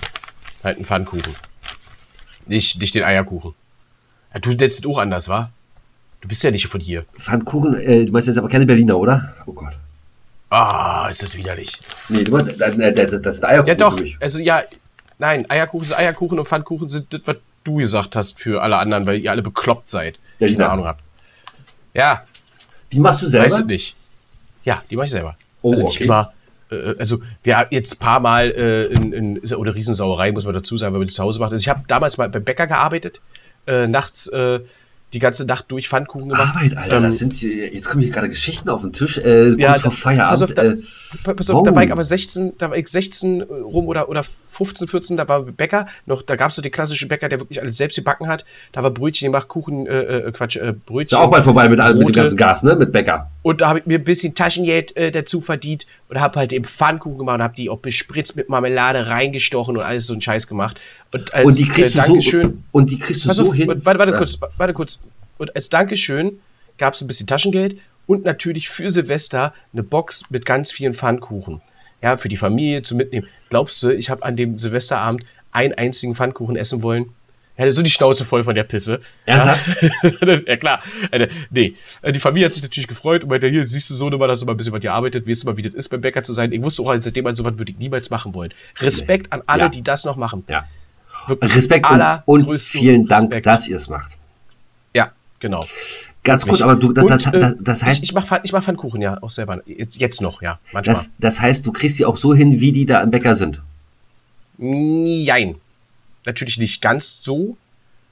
[0.64, 1.36] halt ein Pfannkuchen.
[2.48, 3.54] Nicht, nicht den Eierkuchen.
[4.34, 5.50] Ja, du nennst es auch anders, wa?
[6.22, 7.06] Du bist ja nicht von hier.
[7.18, 9.34] Pfannkuchen, äh, du meinst jetzt aber keine Berliner, oder?
[9.46, 9.78] Oh Gott.
[10.50, 11.80] Ah, ist das widerlich.
[12.10, 14.00] Nee, du meinst, das, das, das sind Eierkuchen Ja, doch.
[14.20, 14.64] Also, ja,
[15.18, 19.06] nein, Eierkuchen sind Eierkuchen und Pfannkuchen sind das, was du gesagt hast für alle anderen,
[19.08, 20.18] weil ihr alle bekloppt seid.
[20.40, 20.66] Ja, die genau.
[20.66, 21.02] eine Ahnung habt.
[21.94, 22.24] Ja,
[22.92, 23.58] Die machst du weißt selber?
[23.60, 23.96] du nicht.
[24.64, 25.36] Ja, die mache ich selber.
[25.62, 26.04] Oh, also okay.
[26.06, 26.32] immer.
[26.72, 29.76] Äh, also, wir haben jetzt ein paar Mal äh, in, in ist ja auch eine
[29.76, 31.52] Riesensauerei, muss man dazu sagen, wenn man das zu Hause macht.
[31.52, 33.22] Also, ich habe damals mal beim Bäcker gearbeitet,
[33.68, 34.60] äh, nachts äh,
[35.14, 36.56] die ganze Nacht durch Pfannkuchen gemacht.
[36.56, 39.74] Arbeit, Alter, Ähm, das sind, jetzt kommen hier gerade Geschichten auf den Tisch, äh, Ja,
[39.76, 40.32] vor da- Feierabend.
[40.32, 40.78] pass auf, da- äh,
[41.36, 41.76] Pass auf, da wow.
[41.76, 44.26] war ich aber 16, da war ich 16 rum oder, oder
[44.56, 47.62] 15, 14, da war Bäcker, noch, da gab es so den klassischen Bäcker, der wirklich
[47.62, 48.46] alles selbst gebacken hat.
[48.72, 51.18] Da war Brötchen gemacht, Kuchen, äh, äh, Quatsch, äh, ist Brötchen.
[51.18, 52.76] ja auch bald vorbei mit, allem- mit dem ganzen Gas, ne?
[52.76, 53.30] Mit Bäcker.
[53.42, 56.66] Und da habe ich mir ein bisschen Taschengeld äh, dazu verdient und habe halt eben
[56.66, 60.48] Pfannkuchen gemacht und habe die auch bespritzt mit Marmelade reingestochen und alles so einen Scheiß
[60.48, 60.80] gemacht.
[61.14, 63.50] Und, als, Und die kriegst äh, du so, Dankeschön, und die kriegst du Pass so
[63.50, 63.68] auf, hin.
[63.68, 64.18] Warte, warte Ja.
[64.18, 65.00] kurz, warte kurz.
[65.38, 66.40] Und als Dankeschön
[66.78, 67.78] gab es ein bisschen Taschengeld
[68.08, 71.62] und natürlich für Silvester eine Box mit ganz vielen Pfannkuchen.
[72.06, 73.28] Ja, für die Familie zum Mitnehmen.
[73.50, 77.08] Glaubst du, ich habe an dem Silvesterabend einen einzigen Pfannkuchen essen wollen?
[77.56, 79.02] Ich hatte so die Schnauze voll von der Pisse.
[79.26, 79.70] Ernsthaft?
[80.22, 80.84] Ja, ja klar.
[81.50, 84.28] Nee, Äh, die Familie hat sich natürlich gefreut und meinte, hier, siehst du so, mal,
[84.28, 86.22] dass du mal ein bisschen was gearbeitet, weißt du mal, wie das ist, beim Bäcker
[86.22, 86.52] zu sein.
[86.52, 88.54] Ich wusste auch, seitdem an sowas würde ich niemals machen wollen.
[88.80, 89.70] Respekt an alle, Ja.
[89.70, 90.44] die das noch machen.
[90.48, 90.68] Ja.
[91.26, 91.88] Wirklich Respekt
[92.26, 93.48] und, und vielen Dank, Respekt.
[93.48, 94.12] dass ihr es macht.
[94.94, 95.66] Ja, genau.
[96.26, 98.52] Ganz kurz, aber du, das, Und, das, äh, das, das heißt, ich, ich mache ich
[98.52, 99.62] mach Pfannkuchen ja auch selber.
[99.66, 100.60] Jetzt, jetzt noch, ja.
[100.74, 100.94] Manchmal.
[100.96, 103.62] das, das heißt, du kriegst sie auch so hin, wie die da im Bäcker sind.
[104.58, 105.56] Nein.
[106.26, 107.58] Natürlich nicht ganz so.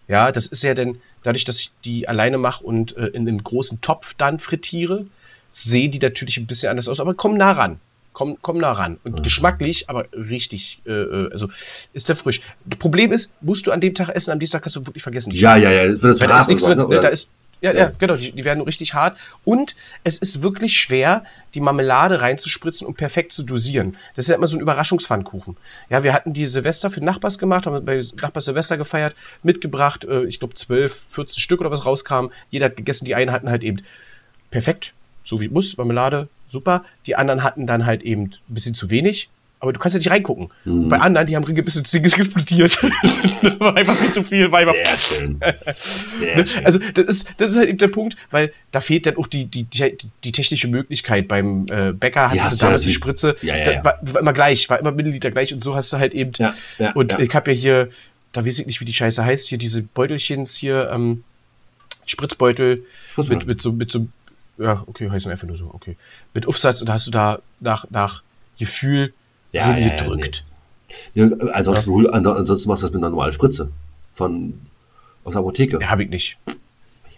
[0.07, 3.43] Ja, das ist ja dann, dadurch, dass ich die alleine mache und äh, in einem
[3.43, 5.05] großen Topf dann frittiere,
[5.51, 7.79] sehen die natürlich ein bisschen anders aus, aber kommen nah ran.
[8.11, 8.99] Komm, komm nah ran.
[9.03, 9.23] Und Mhm.
[9.23, 11.49] geschmacklich, aber richtig, äh, äh, also
[11.93, 12.41] ist der frisch.
[12.65, 15.31] Das Problem ist, musst du an dem Tag essen, am Dienstag kannst du wirklich vergessen.
[15.31, 15.87] Die Ja, ja, ja.
[15.87, 16.77] Das Weil da ist nichts drin.
[16.77, 16.87] ne?
[17.01, 17.31] Da ist,
[17.63, 19.17] ja, ja, genau, die, die werden richtig hart.
[19.45, 23.95] Und es ist wirklich schwer, die Marmelade reinzuspritzen und perfekt zu dosieren.
[24.15, 25.55] Das ist ja immer so ein Überraschungspfannkuchen.
[25.89, 30.25] Ja, wir hatten die Silvester für Nachbars gemacht, haben bei Nachbars Silvester gefeiert, mitgebracht, äh,
[30.25, 32.27] ich glaube 12, 14 Stück oder was rauskam.
[32.51, 33.81] Jeder hat gegessen, die einen hatten halt eben
[34.51, 34.93] perfekt,
[35.23, 36.83] so wie muss, Marmelade, super.
[37.05, 39.29] Die anderen hatten dann halt eben ein bisschen zu wenig.
[39.63, 40.49] Aber du kannst ja nicht reingucken.
[40.65, 42.77] Und bei anderen, die haben ein bisschen ist explodiert.
[43.01, 44.51] das war einfach viel zu viel.
[44.51, 45.39] War einfach Sehr schön.
[46.11, 46.45] Sehr Ne?
[46.45, 46.65] schön.
[46.65, 49.45] Also das ist, das ist halt eben der Punkt, weil da fehlt dann auch die,
[49.45, 51.29] die, die, die technische Möglichkeit.
[51.29, 52.91] Beim äh, Bäcker hattest hast du damals die.
[52.91, 53.85] Spritze, Ja, ja, da ja.
[53.85, 56.33] War, war immer gleich, war immer Milliliter gleich und so hast du halt eben.
[56.37, 57.19] Ja, ja, und ja.
[57.19, 57.89] ich habe ja hier,
[58.33, 61.23] da weiß ich nicht, wie die Scheiße heißt, hier diese Beutelchens hier, ähm,
[62.05, 63.37] Spritzbeutel Spritzbeutel.
[63.37, 64.07] mit, mit so, mit so,
[64.57, 65.95] ja, okay, heißen einfach nur so, okay.
[66.33, 68.23] Mit Aufsatz und da hast du da nach, nach
[68.59, 69.13] Gefühl
[69.53, 70.45] Ja, ja, ja, gedrückt.
[71.15, 73.69] Ja, ansonsten, hol- ansonsten machst du das mit einer normalen Spritze.
[74.13, 74.59] Von,
[75.23, 75.79] aus der Apotheke.
[75.81, 76.37] Ja, habe ich nicht.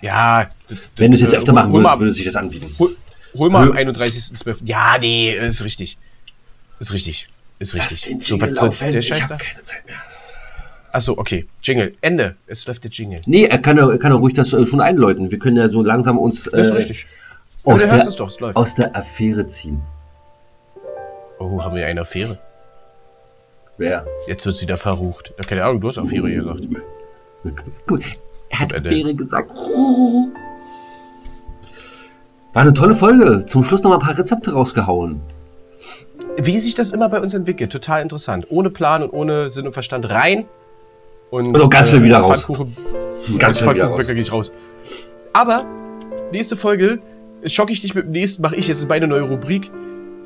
[0.02, 0.48] Ja.
[0.98, 2.74] Wenn du es jetzt äh, öfter machen würdest, würde sich das anbieten.
[2.80, 2.96] Hol,
[3.36, 4.58] hol mal am Hol- 31.12.
[4.66, 5.98] Ja, nee, ist richtig.
[6.80, 7.28] Ist richtig.
[7.60, 8.28] Ist richtig.
[8.28, 9.38] So, was soll der Scheiß da?
[9.38, 9.96] keine Zeit mehr.
[10.92, 11.46] Achso, okay.
[11.62, 11.94] Jingle.
[12.02, 12.36] Ende.
[12.48, 13.20] Es läuft der Jingle.
[13.26, 15.32] Nee, er kann ja, er kann ja ruhig das äh, schon einläuten.
[15.32, 17.08] Wir können ja so langsam uns Das ist äh, richtig.
[17.66, 18.56] Ja, aus, du der, es doch, es läuft.
[18.56, 19.82] aus der Affäre ziehen.
[21.40, 22.38] Oh, haben wir eine Affäre?
[23.78, 24.06] Wer?
[24.28, 25.34] Jetzt wird's wieder verrucht.
[25.38, 26.62] Ja, keine Ahnung, du hast Affäre gesagt.
[27.88, 28.00] Guck,
[28.50, 28.74] er hat.
[28.74, 29.52] Affäre gesagt.
[32.54, 33.46] War eine tolle Folge.
[33.46, 35.20] Zum Schluss noch mal ein paar Rezepte rausgehauen.
[36.38, 38.48] Wie sich das immer bei uns entwickelt, total interessant.
[38.50, 40.46] Ohne Plan und ohne Sinn und Verstand rein.
[41.32, 42.48] Und, Und auch ganz schnell wieder raus.
[43.40, 44.54] Ganz schnell wieder Pfannkuchenbäcker gehe ich raus.
[45.34, 45.66] Aber,
[46.32, 47.00] nächste Folge,
[47.46, 49.70] schocke ich dich mit dem nächsten, mache ich, jetzt ist meine neue Rubrik.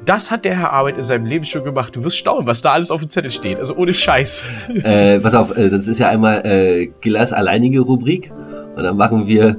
[0.06, 1.96] Das hat der Herr Arbeit in seinem Leben schon gemacht.
[1.96, 3.60] Du wirst staunen, was da alles auf dem Zettel steht.
[3.60, 4.44] Also ohne Scheiß.
[4.84, 8.32] Äh, pass auf, äh, das ist ja einmal äh, Gillers alleinige Rubrik.
[8.76, 9.58] Und dann machen wir.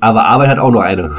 [0.00, 1.10] Aber Arbeit hat auch noch eine.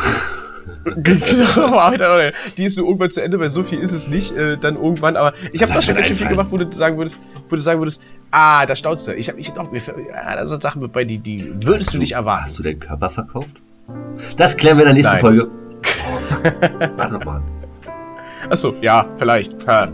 [0.95, 2.57] Genau, Arbeit hat auch nicht.
[2.57, 4.35] Die ist nur irgendwann zu Ende, weil so viel ist es nicht.
[4.35, 6.97] Äh, dann irgendwann, aber ich habe das schon ganz schön viel gemacht, wo du sagen
[6.97, 7.19] würdest,
[7.49, 9.13] wo du sagen würdest, ah, da staunst du.
[9.13, 11.93] Ich habe ich doch, mir, ja, da sind Sachen mit bei, die, die würdest Hast
[11.93, 12.43] du nicht erwarten.
[12.43, 13.57] Hast du deinen Körper verkauft?
[14.37, 15.21] Das klären wir in der nächsten Nein.
[15.21, 15.47] Folge.
[16.11, 16.43] Oh.
[16.95, 17.41] Warte noch mal.
[18.49, 19.67] Achso, ja, vielleicht.
[19.67, 19.89] Ha.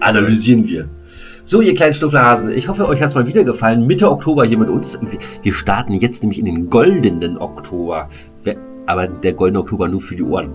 [0.00, 0.88] Analysieren wir.
[1.44, 3.86] So, ihr kleinen Schnuffelhasen, ich hoffe, euch hat es mal wieder gefallen.
[3.86, 4.98] Mitte Oktober hier mit uns.
[5.42, 8.08] Wir- starten jetzt nämlich in den goldenen Oktober.
[8.86, 10.50] Aber der goldene Oktober nur für die Ohren.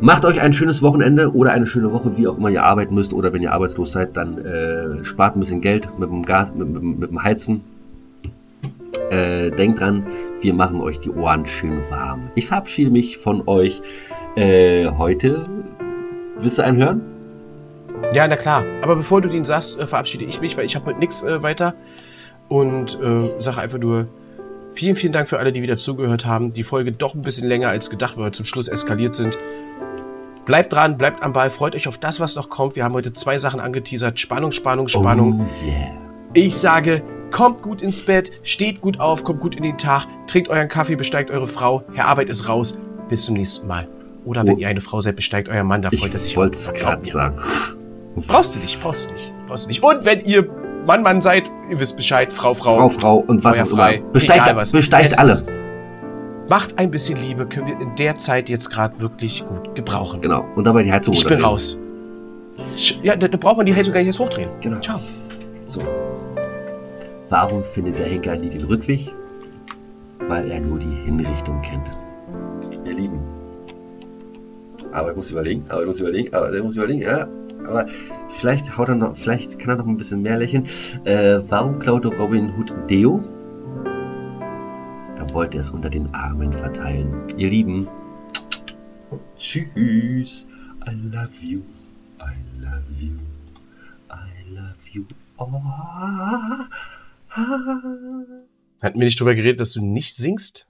[0.00, 3.12] Macht euch ein schönes Wochenende oder eine schöne Woche, wie auch immer ihr arbeiten müsst.
[3.12, 6.68] Oder wenn ihr arbeitslos seid, dann äh, spart ein bisschen Geld mit dem Gas, mit,
[6.68, 7.60] mit, mit dem Heizen.
[9.10, 10.04] Äh, denkt dran,
[10.40, 12.30] wir machen euch die Ohren schön warm.
[12.34, 13.82] Ich verabschiede mich von euch
[14.36, 15.46] äh, heute.
[16.38, 17.00] Willst du einen hören?
[18.12, 18.64] Ja, na klar.
[18.82, 21.42] Aber bevor du den sagst, äh, verabschiede ich mich, weil ich habe heute nichts äh,
[21.42, 21.74] weiter.
[22.48, 24.08] Und äh, sage einfach nur
[24.72, 26.52] vielen, vielen Dank für alle, die wieder zugehört haben.
[26.52, 29.38] Die Folge doch ein bisschen länger als gedacht, weil wir zum Schluss eskaliert sind.
[30.46, 32.74] Bleibt dran, bleibt am Ball, freut euch auf das, was noch kommt.
[32.74, 34.18] Wir haben heute zwei Sachen angeteasert.
[34.18, 35.46] Spannung, Spannung, Spannung.
[35.46, 35.90] Oh, yeah.
[36.32, 40.48] Ich sage, kommt gut ins Bett, steht gut auf, kommt gut in den Tag, trinkt
[40.48, 41.84] euren Kaffee, besteigt eure Frau.
[41.92, 42.78] Herr Arbeit ist raus.
[43.08, 43.86] Bis zum nächsten Mal.
[44.24, 44.58] Oder wenn Oh.
[44.58, 46.32] ihr eine Frau seid, besteigt euer Mann, da freut er sich.
[46.32, 47.36] Ich wollte es gerade sagen.
[48.28, 49.82] Brauchst du nicht, brauchst du nicht, brauchst du nicht.
[49.82, 50.46] Und wenn ihr
[50.86, 52.74] Mann, Mann seid, ihr wisst Bescheid, Frau, Frau.
[52.76, 53.92] Frau, Frau und was auch immer.
[54.12, 54.72] Besteigt, egal was.
[54.72, 55.36] besteigt Es alle.
[56.48, 60.20] Macht ein bisschen Liebe, können wir in der Zeit jetzt gerade wirklich gut gebrauchen.
[60.20, 60.44] Genau.
[60.56, 61.76] Und dabei die Heizung Ich bin raus.
[63.02, 64.50] Ja, da, da braucht man die Heizung gar nicht erst hochdrehen.
[64.60, 64.80] Genau.
[64.80, 64.98] Ciao.
[65.62, 65.80] So.
[67.28, 69.14] Warum findet der Henker nie den Rückweg?
[70.26, 71.90] Weil er nur die Hinrichtung kennt.
[72.84, 73.20] Ihr Lieben.
[74.92, 77.28] Aber ich muss überlegen, aber ich muss überlegen, aber ich muss überlegen, ja.
[77.66, 77.86] Aber
[78.28, 80.64] vielleicht haut er noch, vielleicht kann er noch ein bisschen mehr lächeln.
[81.04, 83.22] Äh, warum klaute Robin Hood Deo?
[85.16, 87.14] Er wollte es unter den Armen verteilen.
[87.36, 87.86] Ihr Lieben.
[89.36, 90.48] Tschüss.
[90.86, 91.60] I love you.
[92.20, 93.12] I love you.
[94.10, 95.04] I love you.
[95.36, 95.50] Oh.
[98.82, 100.66] Hatten wir nicht drüber geredet, dass du nicht singst?